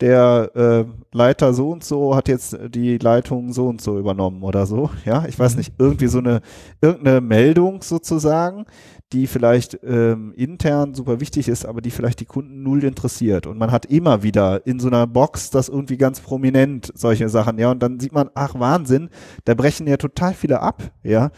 Der 0.00 0.52
äh, 0.54 0.84
Leiter 1.12 1.52
so 1.52 1.70
und 1.70 1.82
so 1.82 2.14
hat 2.14 2.28
jetzt 2.28 2.56
die 2.68 2.98
Leitung 2.98 3.52
so 3.52 3.66
und 3.66 3.80
so 3.80 3.98
übernommen 3.98 4.44
oder 4.44 4.64
so. 4.64 4.90
Ja, 5.04 5.26
ich 5.26 5.36
weiß 5.36 5.54
mhm. 5.54 5.58
nicht, 5.58 5.72
irgendwie 5.76 6.06
so 6.06 6.18
eine 6.18 6.40
irgendeine 6.80 7.20
Meldung 7.20 7.82
sozusagen, 7.82 8.66
die 9.12 9.26
vielleicht 9.26 9.80
ähm, 9.82 10.32
intern 10.36 10.94
super 10.94 11.18
wichtig 11.18 11.48
ist, 11.48 11.66
aber 11.66 11.80
die 11.80 11.90
vielleicht 11.90 12.20
die 12.20 12.26
Kunden 12.26 12.62
null 12.62 12.84
interessiert. 12.84 13.48
Und 13.48 13.58
man 13.58 13.72
hat 13.72 13.86
immer 13.86 14.22
wieder 14.22 14.64
in 14.64 14.78
so 14.78 14.86
einer 14.86 15.08
Box 15.08 15.50
das 15.50 15.68
irgendwie 15.68 15.96
ganz 15.96 16.20
prominent, 16.20 16.92
solche 16.94 17.28
Sachen, 17.28 17.58
ja. 17.58 17.72
Und 17.72 17.82
dann 17.82 17.98
sieht 17.98 18.12
man, 18.12 18.30
ach 18.36 18.54
Wahnsinn, 18.54 19.10
da 19.46 19.54
brechen 19.54 19.88
ja 19.88 19.96
total 19.96 20.32
viele 20.32 20.60
ab, 20.60 20.80
ja 21.02 21.32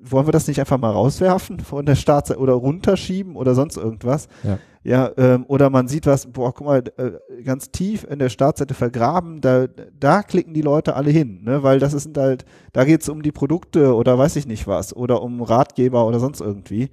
wollen 0.00 0.26
wir 0.26 0.32
das 0.32 0.48
nicht 0.48 0.60
einfach 0.60 0.78
mal 0.78 0.90
rauswerfen 0.90 1.60
von 1.60 1.86
der 1.86 1.94
Startseite 1.94 2.40
oder 2.40 2.54
runterschieben 2.54 3.36
oder 3.36 3.54
sonst 3.54 3.76
irgendwas? 3.76 4.28
Ja. 4.42 4.58
Ja, 4.86 5.10
ähm, 5.16 5.44
oder 5.48 5.68
man 5.68 5.88
sieht 5.88 6.06
was, 6.06 6.26
boah, 6.26 6.54
guck 6.54 6.64
mal, 6.64 6.84
äh, 6.96 7.42
ganz 7.42 7.72
tief 7.72 8.06
in 8.08 8.20
der 8.20 8.28
Startseite 8.28 8.72
vergraben, 8.72 9.40
da, 9.40 9.66
da 9.66 10.22
klicken 10.22 10.54
die 10.54 10.62
Leute 10.62 10.94
alle 10.94 11.10
hin, 11.10 11.42
ne? 11.42 11.64
Weil 11.64 11.80
das 11.80 11.92
ist 11.92 12.16
halt, 12.16 12.44
da 12.72 12.84
geht's 12.84 13.08
um 13.08 13.22
die 13.22 13.32
Produkte 13.32 13.96
oder 13.96 14.16
weiß 14.16 14.36
ich 14.36 14.46
nicht 14.46 14.68
was, 14.68 14.94
oder 14.94 15.22
um 15.22 15.42
Ratgeber 15.42 16.06
oder 16.06 16.20
sonst 16.20 16.40
irgendwie. 16.40 16.90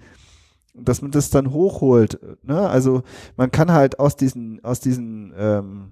Dass 0.73 1.03
man 1.03 1.11
das 1.11 1.29
dann 1.29 1.51
hochholt, 1.51 2.19
ne? 2.41 2.67
Also 2.67 3.03
man 3.37 3.51
kann 3.51 3.71
halt 3.71 3.99
aus 3.99 4.15
diesen, 4.15 4.63
aus 4.63 4.79
diesen 4.79 5.31
ähm, 5.37 5.91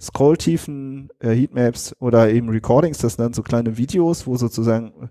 Scrolltiefen, 0.00 1.10
äh, 1.18 1.32
Heatmaps 1.32 1.94
oder 2.00 2.30
eben 2.30 2.48
Recordings, 2.48 2.96
das 2.96 3.16
sind 3.16 3.24
dann 3.24 3.34
so 3.34 3.42
kleine 3.42 3.76
Videos, 3.76 4.26
wo 4.26 4.38
sozusagen 4.38 5.10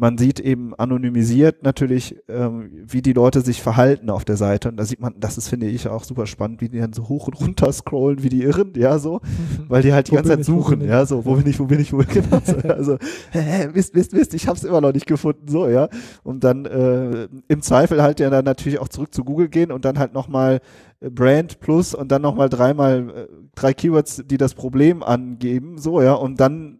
man 0.00 0.16
sieht 0.16 0.40
eben 0.40 0.74
anonymisiert 0.74 1.62
natürlich, 1.62 2.16
ähm, 2.26 2.70
wie 2.86 3.02
die 3.02 3.12
Leute 3.12 3.42
sich 3.42 3.62
verhalten 3.62 4.08
auf 4.08 4.24
der 4.24 4.36
Seite. 4.36 4.70
Und 4.70 4.78
da 4.78 4.84
sieht 4.84 4.98
man, 5.00 5.14
das 5.20 5.36
ist, 5.36 5.48
finde 5.48 5.66
ich, 5.66 5.86
auch 5.88 6.04
super 6.04 6.26
spannend, 6.26 6.62
wie 6.62 6.70
die 6.70 6.80
dann 6.80 6.94
so 6.94 7.08
hoch 7.08 7.28
und 7.28 7.38
runter 7.38 7.70
scrollen, 7.70 8.22
wie 8.22 8.30
die 8.30 8.42
Irren, 8.42 8.72
ja, 8.76 8.98
so, 8.98 9.20
weil 9.68 9.82
die 9.82 9.92
halt 9.92 10.08
die 10.08 10.14
ganze 10.14 10.30
Zeit 10.30 10.44
suchen, 10.44 10.80
ja, 10.80 11.04
so, 11.04 11.26
wo 11.26 11.34
bin 11.34 11.46
ich, 11.46 11.60
wo 11.60 11.66
bin 11.66 11.80
ich, 11.80 11.92
wo 11.92 11.98
bin 11.98 12.08
ich, 12.08 12.14
genau, 12.14 12.40
so, 12.44 12.56
also, 12.68 12.98
hä, 13.30 13.68
Mist, 13.74 13.94
Mist, 13.94 14.14
Mist, 14.14 14.32
ich 14.32 14.48
hab's 14.48 14.64
immer 14.64 14.80
noch 14.80 14.94
nicht 14.94 15.06
gefunden, 15.06 15.48
so, 15.48 15.68
ja. 15.68 15.88
Und 16.22 16.44
dann 16.44 16.64
äh, 16.64 17.28
im 17.48 17.60
Zweifel 17.60 18.02
halt 18.02 18.20
ja 18.20 18.30
dann 18.30 18.46
natürlich 18.46 18.78
auch 18.78 18.88
zurück 18.88 19.14
zu 19.14 19.22
Google 19.22 19.48
gehen 19.48 19.70
und 19.70 19.84
dann 19.84 19.98
halt 19.98 20.14
nochmal 20.14 20.60
Brand 21.00 21.60
plus 21.60 21.94
und 21.94 22.12
dann 22.12 22.20
nochmal 22.20 22.50
dreimal 22.50 23.10
äh, 23.10 23.26
drei 23.54 23.72
Keywords, 23.72 24.22
die 24.26 24.36
das 24.36 24.54
Problem 24.54 25.02
angeben, 25.02 25.78
so 25.78 26.02
ja, 26.02 26.12
und 26.12 26.40
dann 26.40 26.78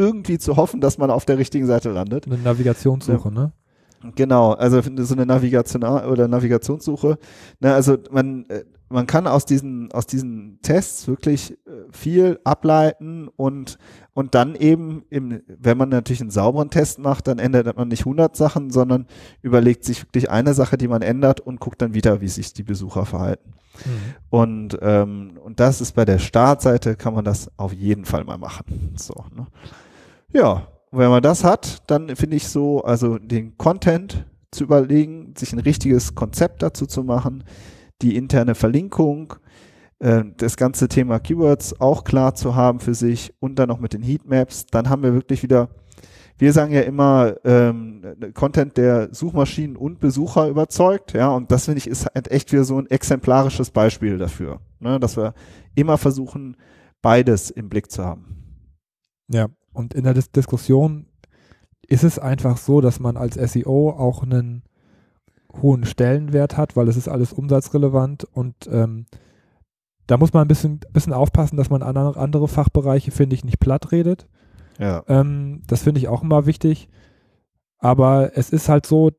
irgendwie 0.00 0.38
zu 0.38 0.56
hoffen, 0.56 0.80
dass 0.80 0.98
man 0.98 1.10
auf 1.10 1.24
der 1.24 1.38
richtigen 1.38 1.66
Seite 1.66 1.90
landet. 1.90 2.26
Eine 2.26 2.38
Navigationssuche, 2.38 3.28
ja. 3.28 3.34
ne? 3.34 3.52
Genau, 4.14 4.52
also 4.52 4.80
so 5.04 5.14
eine 5.14 5.26
Navigation 5.26 5.84
oder 5.84 6.26
Navigationssuche. 6.26 7.18
Ne, 7.60 7.74
also 7.74 7.98
man 8.10 8.46
äh, 8.48 8.64
man 8.88 9.06
kann 9.06 9.26
aus 9.26 9.44
diesen 9.44 9.92
aus 9.92 10.06
diesen 10.06 10.58
Tests 10.62 11.06
wirklich 11.06 11.58
viel 11.92 12.40
ableiten 12.42 13.28
und 13.28 13.78
und 14.14 14.34
dann 14.34 14.54
eben 14.54 15.04
im, 15.10 15.42
wenn 15.46 15.78
man 15.78 15.90
natürlich 15.90 16.20
einen 16.22 16.30
sauberen 16.30 16.70
Test 16.70 16.98
macht, 16.98 17.28
dann 17.28 17.38
ändert 17.38 17.76
man 17.76 17.88
nicht 17.88 18.00
100 18.00 18.34
Sachen, 18.36 18.70
sondern 18.70 19.06
überlegt 19.42 19.84
sich 19.84 20.02
wirklich 20.02 20.30
eine 20.30 20.54
Sache, 20.54 20.76
die 20.76 20.88
man 20.88 21.02
ändert 21.02 21.40
und 21.40 21.60
guckt 21.60 21.80
dann 21.80 21.94
wieder, 21.94 22.20
wie 22.20 22.28
sich 22.28 22.52
die 22.52 22.64
Besucher 22.64 23.06
verhalten. 23.06 23.52
Mhm. 23.84 24.14
Und, 24.28 24.78
ähm, 24.82 25.38
und 25.42 25.60
das 25.60 25.80
ist 25.80 25.92
bei 25.92 26.04
der 26.04 26.18
Startseite, 26.18 26.96
kann 26.96 27.14
man 27.14 27.24
das 27.24 27.50
auf 27.56 27.72
jeden 27.72 28.04
Fall 28.04 28.24
mal 28.24 28.38
machen. 28.38 28.94
So, 28.96 29.14
ne? 29.34 29.46
Ja, 30.32 30.68
wenn 30.92 31.10
man 31.10 31.22
das 31.22 31.44
hat, 31.44 31.82
dann 31.90 32.14
finde 32.16 32.36
ich 32.36 32.48
so, 32.48 32.82
also 32.82 33.18
den 33.18 33.56
Content 33.56 34.26
zu 34.50 34.64
überlegen, 34.64 35.34
sich 35.36 35.52
ein 35.52 35.60
richtiges 35.60 36.14
Konzept 36.14 36.62
dazu 36.62 36.86
zu 36.86 37.04
machen, 37.04 37.44
die 38.02 38.16
interne 38.16 38.54
Verlinkung, 38.54 39.34
äh, 40.00 40.24
das 40.36 40.56
ganze 40.56 40.88
Thema 40.88 41.20
Keywords 41.20 41.80
auch 41.80 42.04
klar 42.04 42.34
zu 42.34 42.54
haben 42.54 42.80
für 42.80 42.94
sich 42.94 43.32
und 43.40 43.58
dann 43.58 43.68
noch 43.68 43.78
mit 43.78 43.92
den 43.92 44.02
Heatmaps, 44.02 44.66
dann 44.66 44.88
haben 44.88 45.02
wir 45.02 45.14
wirklich 45.14 45.42
wieder 45.42 45.68
wir 46.40 46.54
sagen 46.54 46.72
ja 46.72 46.80
immer 46.80 47.34
ähm, 47.44 48.16
Content, 48.32 48.78
der 48.78 49.14
Suchmaschinen 49.14 49.76
und 49.76 50.00
Besucher 50.00 50.48
überzeugt, 50.48 51.12
ja, 51.12 51.28
und 51.28 51.52
das 51.52 51.66
finde 51.66 51.78
ich 51.78 51.86
ist 51.86 52.06
halt 52.06 52.30
echt 52.30 52.50
wieder 52.50 52.64
so 52.64 52.78
ein 52.78 52.86
exemplarisches 52.86 53.70
Beispiel 53.70 54.16
dafür, 54.16 54.60
ne, 54.78 54.98
dass 54.98 55.18
wir 55.18 55.34
immer 55.74 55.98
versuchen, 55.98 56.56
beides 57.02 57.50
im 57.50 57.68
Blick 57.68 57.90
zu 57.90 58.02
haben. 58.02 58.24
Ja, 59.28 59.48
und 59.72 59.94
in 59.94 60.04
der 60.04 60.14
Dis 60.14 60.30
Diskussion 60.30 61.06
ist 61.86 62.04
es 62.04 62.18
einfach 62.18 62.56
so, 62.56 62.80
dass 62.80 63.00
man 63.00 63.16
als 63.16 63.34
SEO 63.34 63.90
auch 63.90 64.22
einen 64.22 64.62
hohen 65.60 65.84
Stellenwert 65.84 66.56
hat, 66.56 66.76
weil 66.76 66.88
es 66.88 66.96
ist 66.96 67.08
alles 67.08 67.32
umsatzrelevant 67.32 68.24
und 68.24 68.54
ähm, 68.70 69.06
da 70.06 70.16
muss 70.16 70.32
man 70.32 70.44
ein 70.44 70.48
bisschen, 70.48 70.80
bisschen 70.92 71.12
aufpassen, 71.12 71.56
dass 71.56 71.70
man 71.70 71.82
andere, 71.82 72.48
Fachbereiche, 72.48 73.12
finde 73.12 73.34
ich, 73.34 73.44
nicht 73.44 73.60
platt 73.60 73.92
redet. 73.92 74.26
Ja. 74.78 75.04
Ähm, 75.06 75.62
das 75.68 75.82
finde 75.82 76.00
ich 76.00 76.08
auch 76.08 76.22
immer 76.24 76.46
wichtig. 76.46 76.88
Aber 77.78 78.32
es 78.34 78.50
ist 78.50 78.68
halt 78.68 78.86
so, 78.86 79.12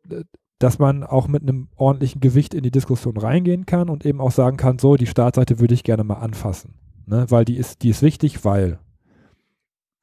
dass 0.60 0.80
man 0.80 1.06
auch 1.06 1.30
mit 1.30 1.44
einem 1.44 1.70
ordentlichen 1.78 2.20
Gewicht 2.20 2.54
in 2.54 2.64
die 2.64 2.72
Diskussion 2.72 3.16
reingehen 3.16 3.66
kann 3.66 3.90
und 3.90 4.06
eben 4.06 4.20
auch 4.20 4.32
sagen 4.32 4.58
kann, 4.58 4.80
so, 4.80 4.98
die 4.98 5.08
Startseite 5.08 5.62
würde 5.62 5.74
ich 5.74 5.86
gerne 5.86 6.04
mal 6.04 6.16
anfassen. 6.16 6.74
Ne? 7.06 7.26
Weil 7.30 7.46
die 7.46 7.56
ist, 7.56 7.84
die 7.84 7.90
ist 7.90 8.02
wichtig, 8.02 8.44
weil. 8.44 8.80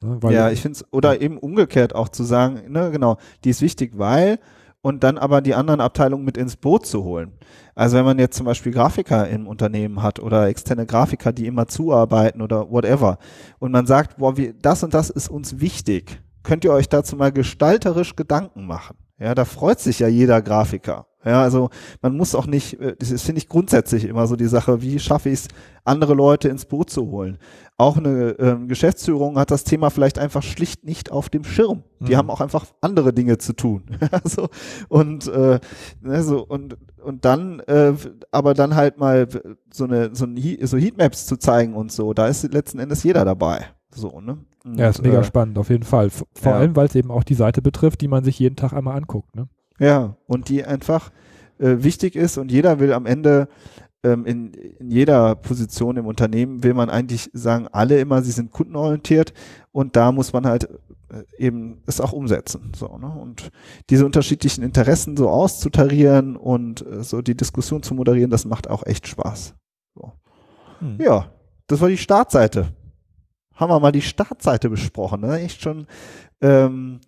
Ne? 0.01 0.19
ja, 0.31 0.51
ich 0.51 0.61
finde 0.61 0.77
es, 0.77 0.93
oder 0.93 1.21
eben 1.21 1.39
umgekehrt 1.39 1.95
auch 1.95 2.09
zu 2.09 2.25
sagen, 2.25 2.71
ne, 2.71 2.91
genau, 2.91 3.17
die 3.45 3.51
ist 3.51 3.63
wichtig, 3.63 3.93
weil 3.97 4.39
und 4.81 5.03
dann 5.03 5.19
aber 5.19 5.41
die 5.41 5.55
anderen 5.55 5.81
Abteilungen 5.81 6.25
mit 6.25 6.37
ins 6.37 6.57
Boot 6.57 6.87
zu 6.87 7.03
holen. 7.03 7.33
Also 7.75 7.97
wenn 7.97 8.05
man 8.05 8.19
jetzt 8.19 8.37
zum 8.37 8.47
Beispiel 8.47 8.73
Grafiker 8.73 9.29
im 9.29 9.49
Unternehmen 9.49 10.03
hat 10.03 10.21
oder 10.21 10.47
externe 10.49 10.87
Grafiker, 10.87 11.33
die 11.33 11.47
immer 11.47 11.67
zuarbeiten 11.67 12.43
oder 12.43 12.71
whatever 12.71 13.19
und 13.59 13.73
man 13.73 13.87
sagt, 13.87 14.19
boah, 14.19 14.37
wie, 14.37 14.55
das 14.61 14.85
und 14.85 14.95
das 14.95 15.11
ist 15.11 15.29
uns 15.29 15.61
wichtig, 15.61 16.23
könnt 16.45 16.65
ihr 16.65 16.73
euch 16.73 16.89
dazu 16.89 17.17
mal 17.17 17.33
gestalterisch 17.33 18.15
Gedanken 18.15 18.67
machen. 18.67 18.97
Ja, 19.19 19.35
da 19.35 19.45
freut 19.45 19.81
sich 19.81 19.99
ja 19.99 20.07
jeder 20.07 20.41
Grafiker. 20.43 21.08
Ja, 21.25 21.43
also 21.43 21.71
man 22.01 22.17
muss 22.17 22.35
auch 22.35 22.47
nicht, 22.47 22.81
äh, 22.81 22.95
das 22.99 23.23
finde 23.23 23.41
ich 23.41 23.49
grundsätzlich 23.49 24.05
immer 24.05 24.27
so 24.27 24.37
die 24.37 24.47
Sache, 24.47 24.83
wie 24.83 24.99
schaffe 24.99 25.29
ich 25.29 25.41
es, 25.41 25.49
andere 25.85 26.15
Leute 26.15 26.49
ins 26.49 26.65
Boot 26.65 26.91
zu 26.91 27.11
holen 27.11 27.39
auch 27.79 27.97
eine 27.97 28.31
ähm, 28.41 28.67
Geschäftsführung 28.67 29.39
hat 29.39 29.53
das 29.53 29.63
Thema 29.63 29.91
vielleicht 29.91 30.19
einfach 30.19 30.43
schlicht 30.43 30.85
nicht 30.85 31.13
auf 31.13 31.29
dem 31.29 31.45
Schirm. 31.45 31.85
Die 32.01 32.13
mhm. 32.13 32.17
haben 32.17 32.31
auch 32.31 32.41
einfach 32.41 32.67
andere 32.81 33.13
Dinge 33.13 33.39
zu 33.39 33.53
tun. 33.53 33.85
also, 34.11 34.49
und, 34.89 35.29
äh, 35.29 35.61
also, 36.05 36.45
und, 36.45 36.77
und 37.03 37.25
dann, 37.25 37.61
äh, 37.61 37.93
aber 38.33 38.55
dann 38.55 38.75
halt 38.75 38.99
mal 38.99 39.29
so 39.73 39.85
eine, 39.85 40.11
so, 40.13 40.25
ein 40.25 40.37
He 40.37 40.59
so 40.63 40.77
Heatmaps 40.77 41.27
zu 41.27 41.37
zeigen 41.37 41.75
und 41.75 41.93
so, 41.93 42.13
da 42.15 42.27
ist 42.27 42.53
letzten 42.53 42.81
Endes 42.81 43.05
jeder 43.05 43.25
dabei. 43.25 43.67
So, 43.95 44.21
ne? 44.21 44.39
Und, 44.65 44.77
ja, 44.77 44.89
ist 44.89 45.01
mega 45.01 45.21
äh, 45.21 45.25
spannend, 45.25 45.57
auf 45.57 45.71
jeden 45.71 45.85
Fall. 45.85 46.11
Vor 46.11 46.27
ja. 46.43 46.55
allem, 46.55 46.75
weil 46.75 46.87
es 46.87 46.97
eben 46.97 47.13
auch 47.13 47.23
die 47.23 47.35
Seite 47.35 47.63
betrifft, 47.63 48.01
die 48.01 48.09
man 48.09 48.25
sich 48.25 48.41
jeden 48.41 48.57
Tag 48.57 48.73
einmal 48.73 48.97
anguckt, 48.97 49.37
ne? 49.37 49.49
Ja, 49.79 50.17
und 50.27 50.49
die 50.49 50.65
einfach 50.65 51.11
äh, 51.59 51.77
wichtig 51.79 52.17
ist 52.17 52.39
und 52.39 52.51
jeder 52.51 52.81
will 52.81 52.93
am 52.93 53.07
Ende 53.07 53.49
ähm, 54.05 54.27
in, 54.27 54.53
in 54.53 54.91
jeder 54.91 55.35
Position 55.35 55.97
im 55.97 56.07
Unternehmen 56.07 56.63
will 56.63 56.75
man 56.75 56.91
eigentlich 56.91 57.31
sagen, 57.33 57.67
alle 57.73 57.99
immer, 57.99 58.23
sie 58.23 58.31
sind 58.31 58.53
kundenorientiert 58.53 59.33
und 59.73 59.97
da 59.97 60.13
muss 60.13 60.33
man 60.33 60.47
halt 60.47 60.69
äh, 61.11 61.25
eben 61.39 61.83
es 61.87 62.01
auch 62.01 62.13
umsetzen. 62.13 62.73
So, 62.77 62.97
ne? 62.99 63.09
Und 63.09 63.51
diese 63.91 64.07
unterschiedlichen 64.07 64.63
Interessen 64.63 65.17
so 65.17 65.29
auszutarieren 65.29 66.37
und 66.37 66.87
äh, 66.87 67.03
so 67.03 67.23
die 67.23 67.37
Diskussion 67.37 67.83
zu 67.83 67.95
moderieren, 67.95 68.31
das 68.31 68.45
macht 68.45 68.71
auch 68.71 68.87
echt 68.87 69.09
Spaß. 69.09 69.55
So. 69.95 70.13
Hm. 70.81 70.99
Ja, 71.01 71.33
das 71.67 71.81
war 71.81 71.89
die 71.89 71.99
Startseite. 71.99 72.69
Haben 73.55 73.73
wir 73.73 73.81
mal 73.81 73.93
die 73.93 74.03
Startseite 74.03 74.71
besprochen, 74.71 75.23
ne? 75.23 75.41
Echt 75.41 75.61
schon 75.61 75.87
ähm, 76.41 77.01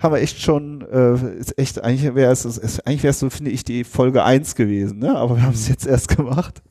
haben 0.00 0.14
wir 0.14 0.20
echt 0.20 0.40
schon, 0.40 0.80
äh, 0.90 1.38
ist 1.38 1.56
echt, 1.58 1.82
eigentlich 1.82 2.14
wäre 2.14 2.32
es, 2.32 2.44
ist, 2.44 2.86
eigentlich 2.86 3.02
wäre 3.02 3.10
es 3.10 3.18
so, 3.20 3.30
finde 3.30 3.50
ich, 3.50 3.64
die 3.64 3.84
Folge 3.84 4.24
eins 4.24 4.54
gewesen, 4.54 4.98
ne? 4.98 5.16
Aber 5.16 5.36
wir 5.36 5.42
haben 5.42 5.54
es 5.54 5.66
mhm. 5.66 5.72
jetzt 5.72 5.86
erst 5.86 6.08
gemacht. 6.16 6.62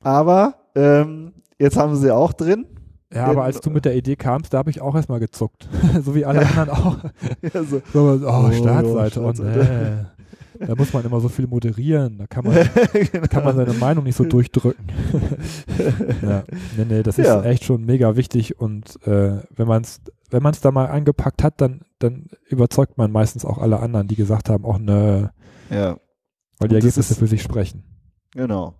Aber 0.00 0.54
ähm, 0.74 1.32
jetzt 1.58 1.76
haben 1.76 1.92
wir 1.92 1.96
sie 1.96 2.14
auch 2.14 2.32
drin. 2.32 2.66
Ja, 3.12 3.24
aber 3.26 3.44
als 3.44 3.60
du 3.60 3.70
mit 3.70 3.86
der 3.86 3.96
Idee 3.96 4.16
kamst, 4.16 4.52
da 4.52 4.58
habe 4.58 4.70
ich 4.70 4.82
auch 4.82 4.94
erstmal 4.94 5.18
gezuckt. 5.18 5.66
so 6.04 6.14
wie 6.14 6.24
alle 6.26 6.44
anderen 6.46 6.70
auch. 6.70 6.96
Ja, 7.54 7.62
so. 7.64 7.80
So, 7.92 8.20
oh, 8.22 8.48
Oh, 8.48 8.52
Startseite, 8.52 9.20
oh, 9.20 9.32
Startseite. 9.32 10.08
nee. 10.60 10.66
Da 10.66 10.74
muss 10.74 10.92
man 10.92 11.04
immer 11.04 11.20
so 11.20 11.28
viel 11.28 11.46
moderieren. 11.46 12.18
Da 12.18 12.26
kann 12.26 12.44
man, 12.44 12.54
genau. 12.92 13.26
kann 13.28 13.44
man 13.44 13.56
seine 13.56 13.72
Meinung 13.74 14.04
nicht 14.04 14.16
so 14.16 14.24
durchdrücken. 14.24 14.84
ja. 16.22 16.42
Nee, 16.76 16.84
nee, 16.88 17.02
das 17.02 17.16
ist 17.18 17.26
Ja. 17.26 17.42
echt 17.44 17.64
schon 17.64 17.84
mega 17.84 18.16
wichtig 18.16 18.58
und 18.60 18.96
äh, 19.06 19.38
wenn 19.54 19.68
man 19.68 19.82
es 19.82 20.00
wenn 20.30 20.42
man's 20.42 20.60
da 20.60 20.70
mal 20.70 20.86
angepackt 20.86 21.42
hat, 21.42 21.60
dann, 21.60 21.82
dann 21.98 22.26
überzeugt 22.48 22.98
man 22.98 23.10
meistens 23.12 23.44
auch 23.44 23.58
alle 23.58 23.80
anderen, 23.80 24.08
die 24.08 24.16
gesagt 24.16 24.48
haben, 24.50 24.64
auch 24.64 24.78
ne, 24.78 25.32
ja, 25.70 25.96
weil 26.58 26.68
die 26.68 26.74
Und 26.74 26.82
Ergebnisse 26.84 27.00
ist- 27.00 27.18
für 27.18 27.26
sich 27.26 27.42
sprechen. 27.42 27.84
genau. 28.32 28.74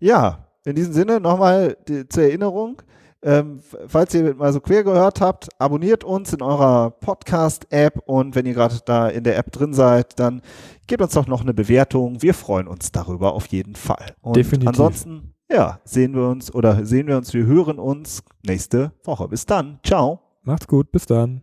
Ja, 0.00 0.48
in 0.64 0.74
diesem 0.74 0.92
Sinne 0.92 1.20
nochmal 1.20 1.76
die, 1.88 2.08
zur 2.08 2.24
Erinnerung. 2.24 2.82
Ähm, 3.24 3.60
falls 3.86 4.12
ihr 4.14 4.34
mal 4.34 4.52
so 4.52 4.58
quer 4.60 4.82
gehört 4.82 5.20
habt, 5.20 5.48
abonniert 5.60 6.02
uns 6.02 6.32
in 6.32 6.42
eurer 6.42 6.90
Podcast-App 6.90 8.02
und 8.06 8.34
wenn 8.34 8.46
ihr 8.46 8.54
gerade 8.54 8.80
da 8.84 9.08
in 9.08 9.22
der 9.22 9.38
App 9.38 9.52
drin 9.52 9.72
seid, 9.74 10.18
dann 10.18 10.42
gebt 10.88 11.00
uns 11.02 11.12
doch 11.14 11.28
noch 11.28 11.40
eine 11.42 11.54
Bewertung. 11.54 12.20
Wir 12.20 12.34
freuen 12.34 12.66
uns 12.66 12.90
darüber 12.90 13.34
auf 13.34 13.46
jeden 13.46 13.76
Fall. 13.76 14.06
Und 14.22 14.34
Definitiv. 14.34 14.70
ansonsten, 14.70 15.34
ja, 15.48 15.78
sehen 15.84 16.14
wir 16.16 16.26
uns 16.28 16.52
oder 16.52 16.84
sehen 16.84 17.06
wir 17.06 17.16
uns, 17.16 17.32
wir 17.32 17.46
hören 17.46 17.78
uns 17.78 18.24
nächste 18.44 18.90
Woche. 19.04 19.28
Bis 19.28 19.46
dann. 19.46 19.78
Ciao. 19.84 20.21
Macht's 20.44 20.66
gut, 20.66 20.90
bis 20.90 21.06
dann. 21.06 21.42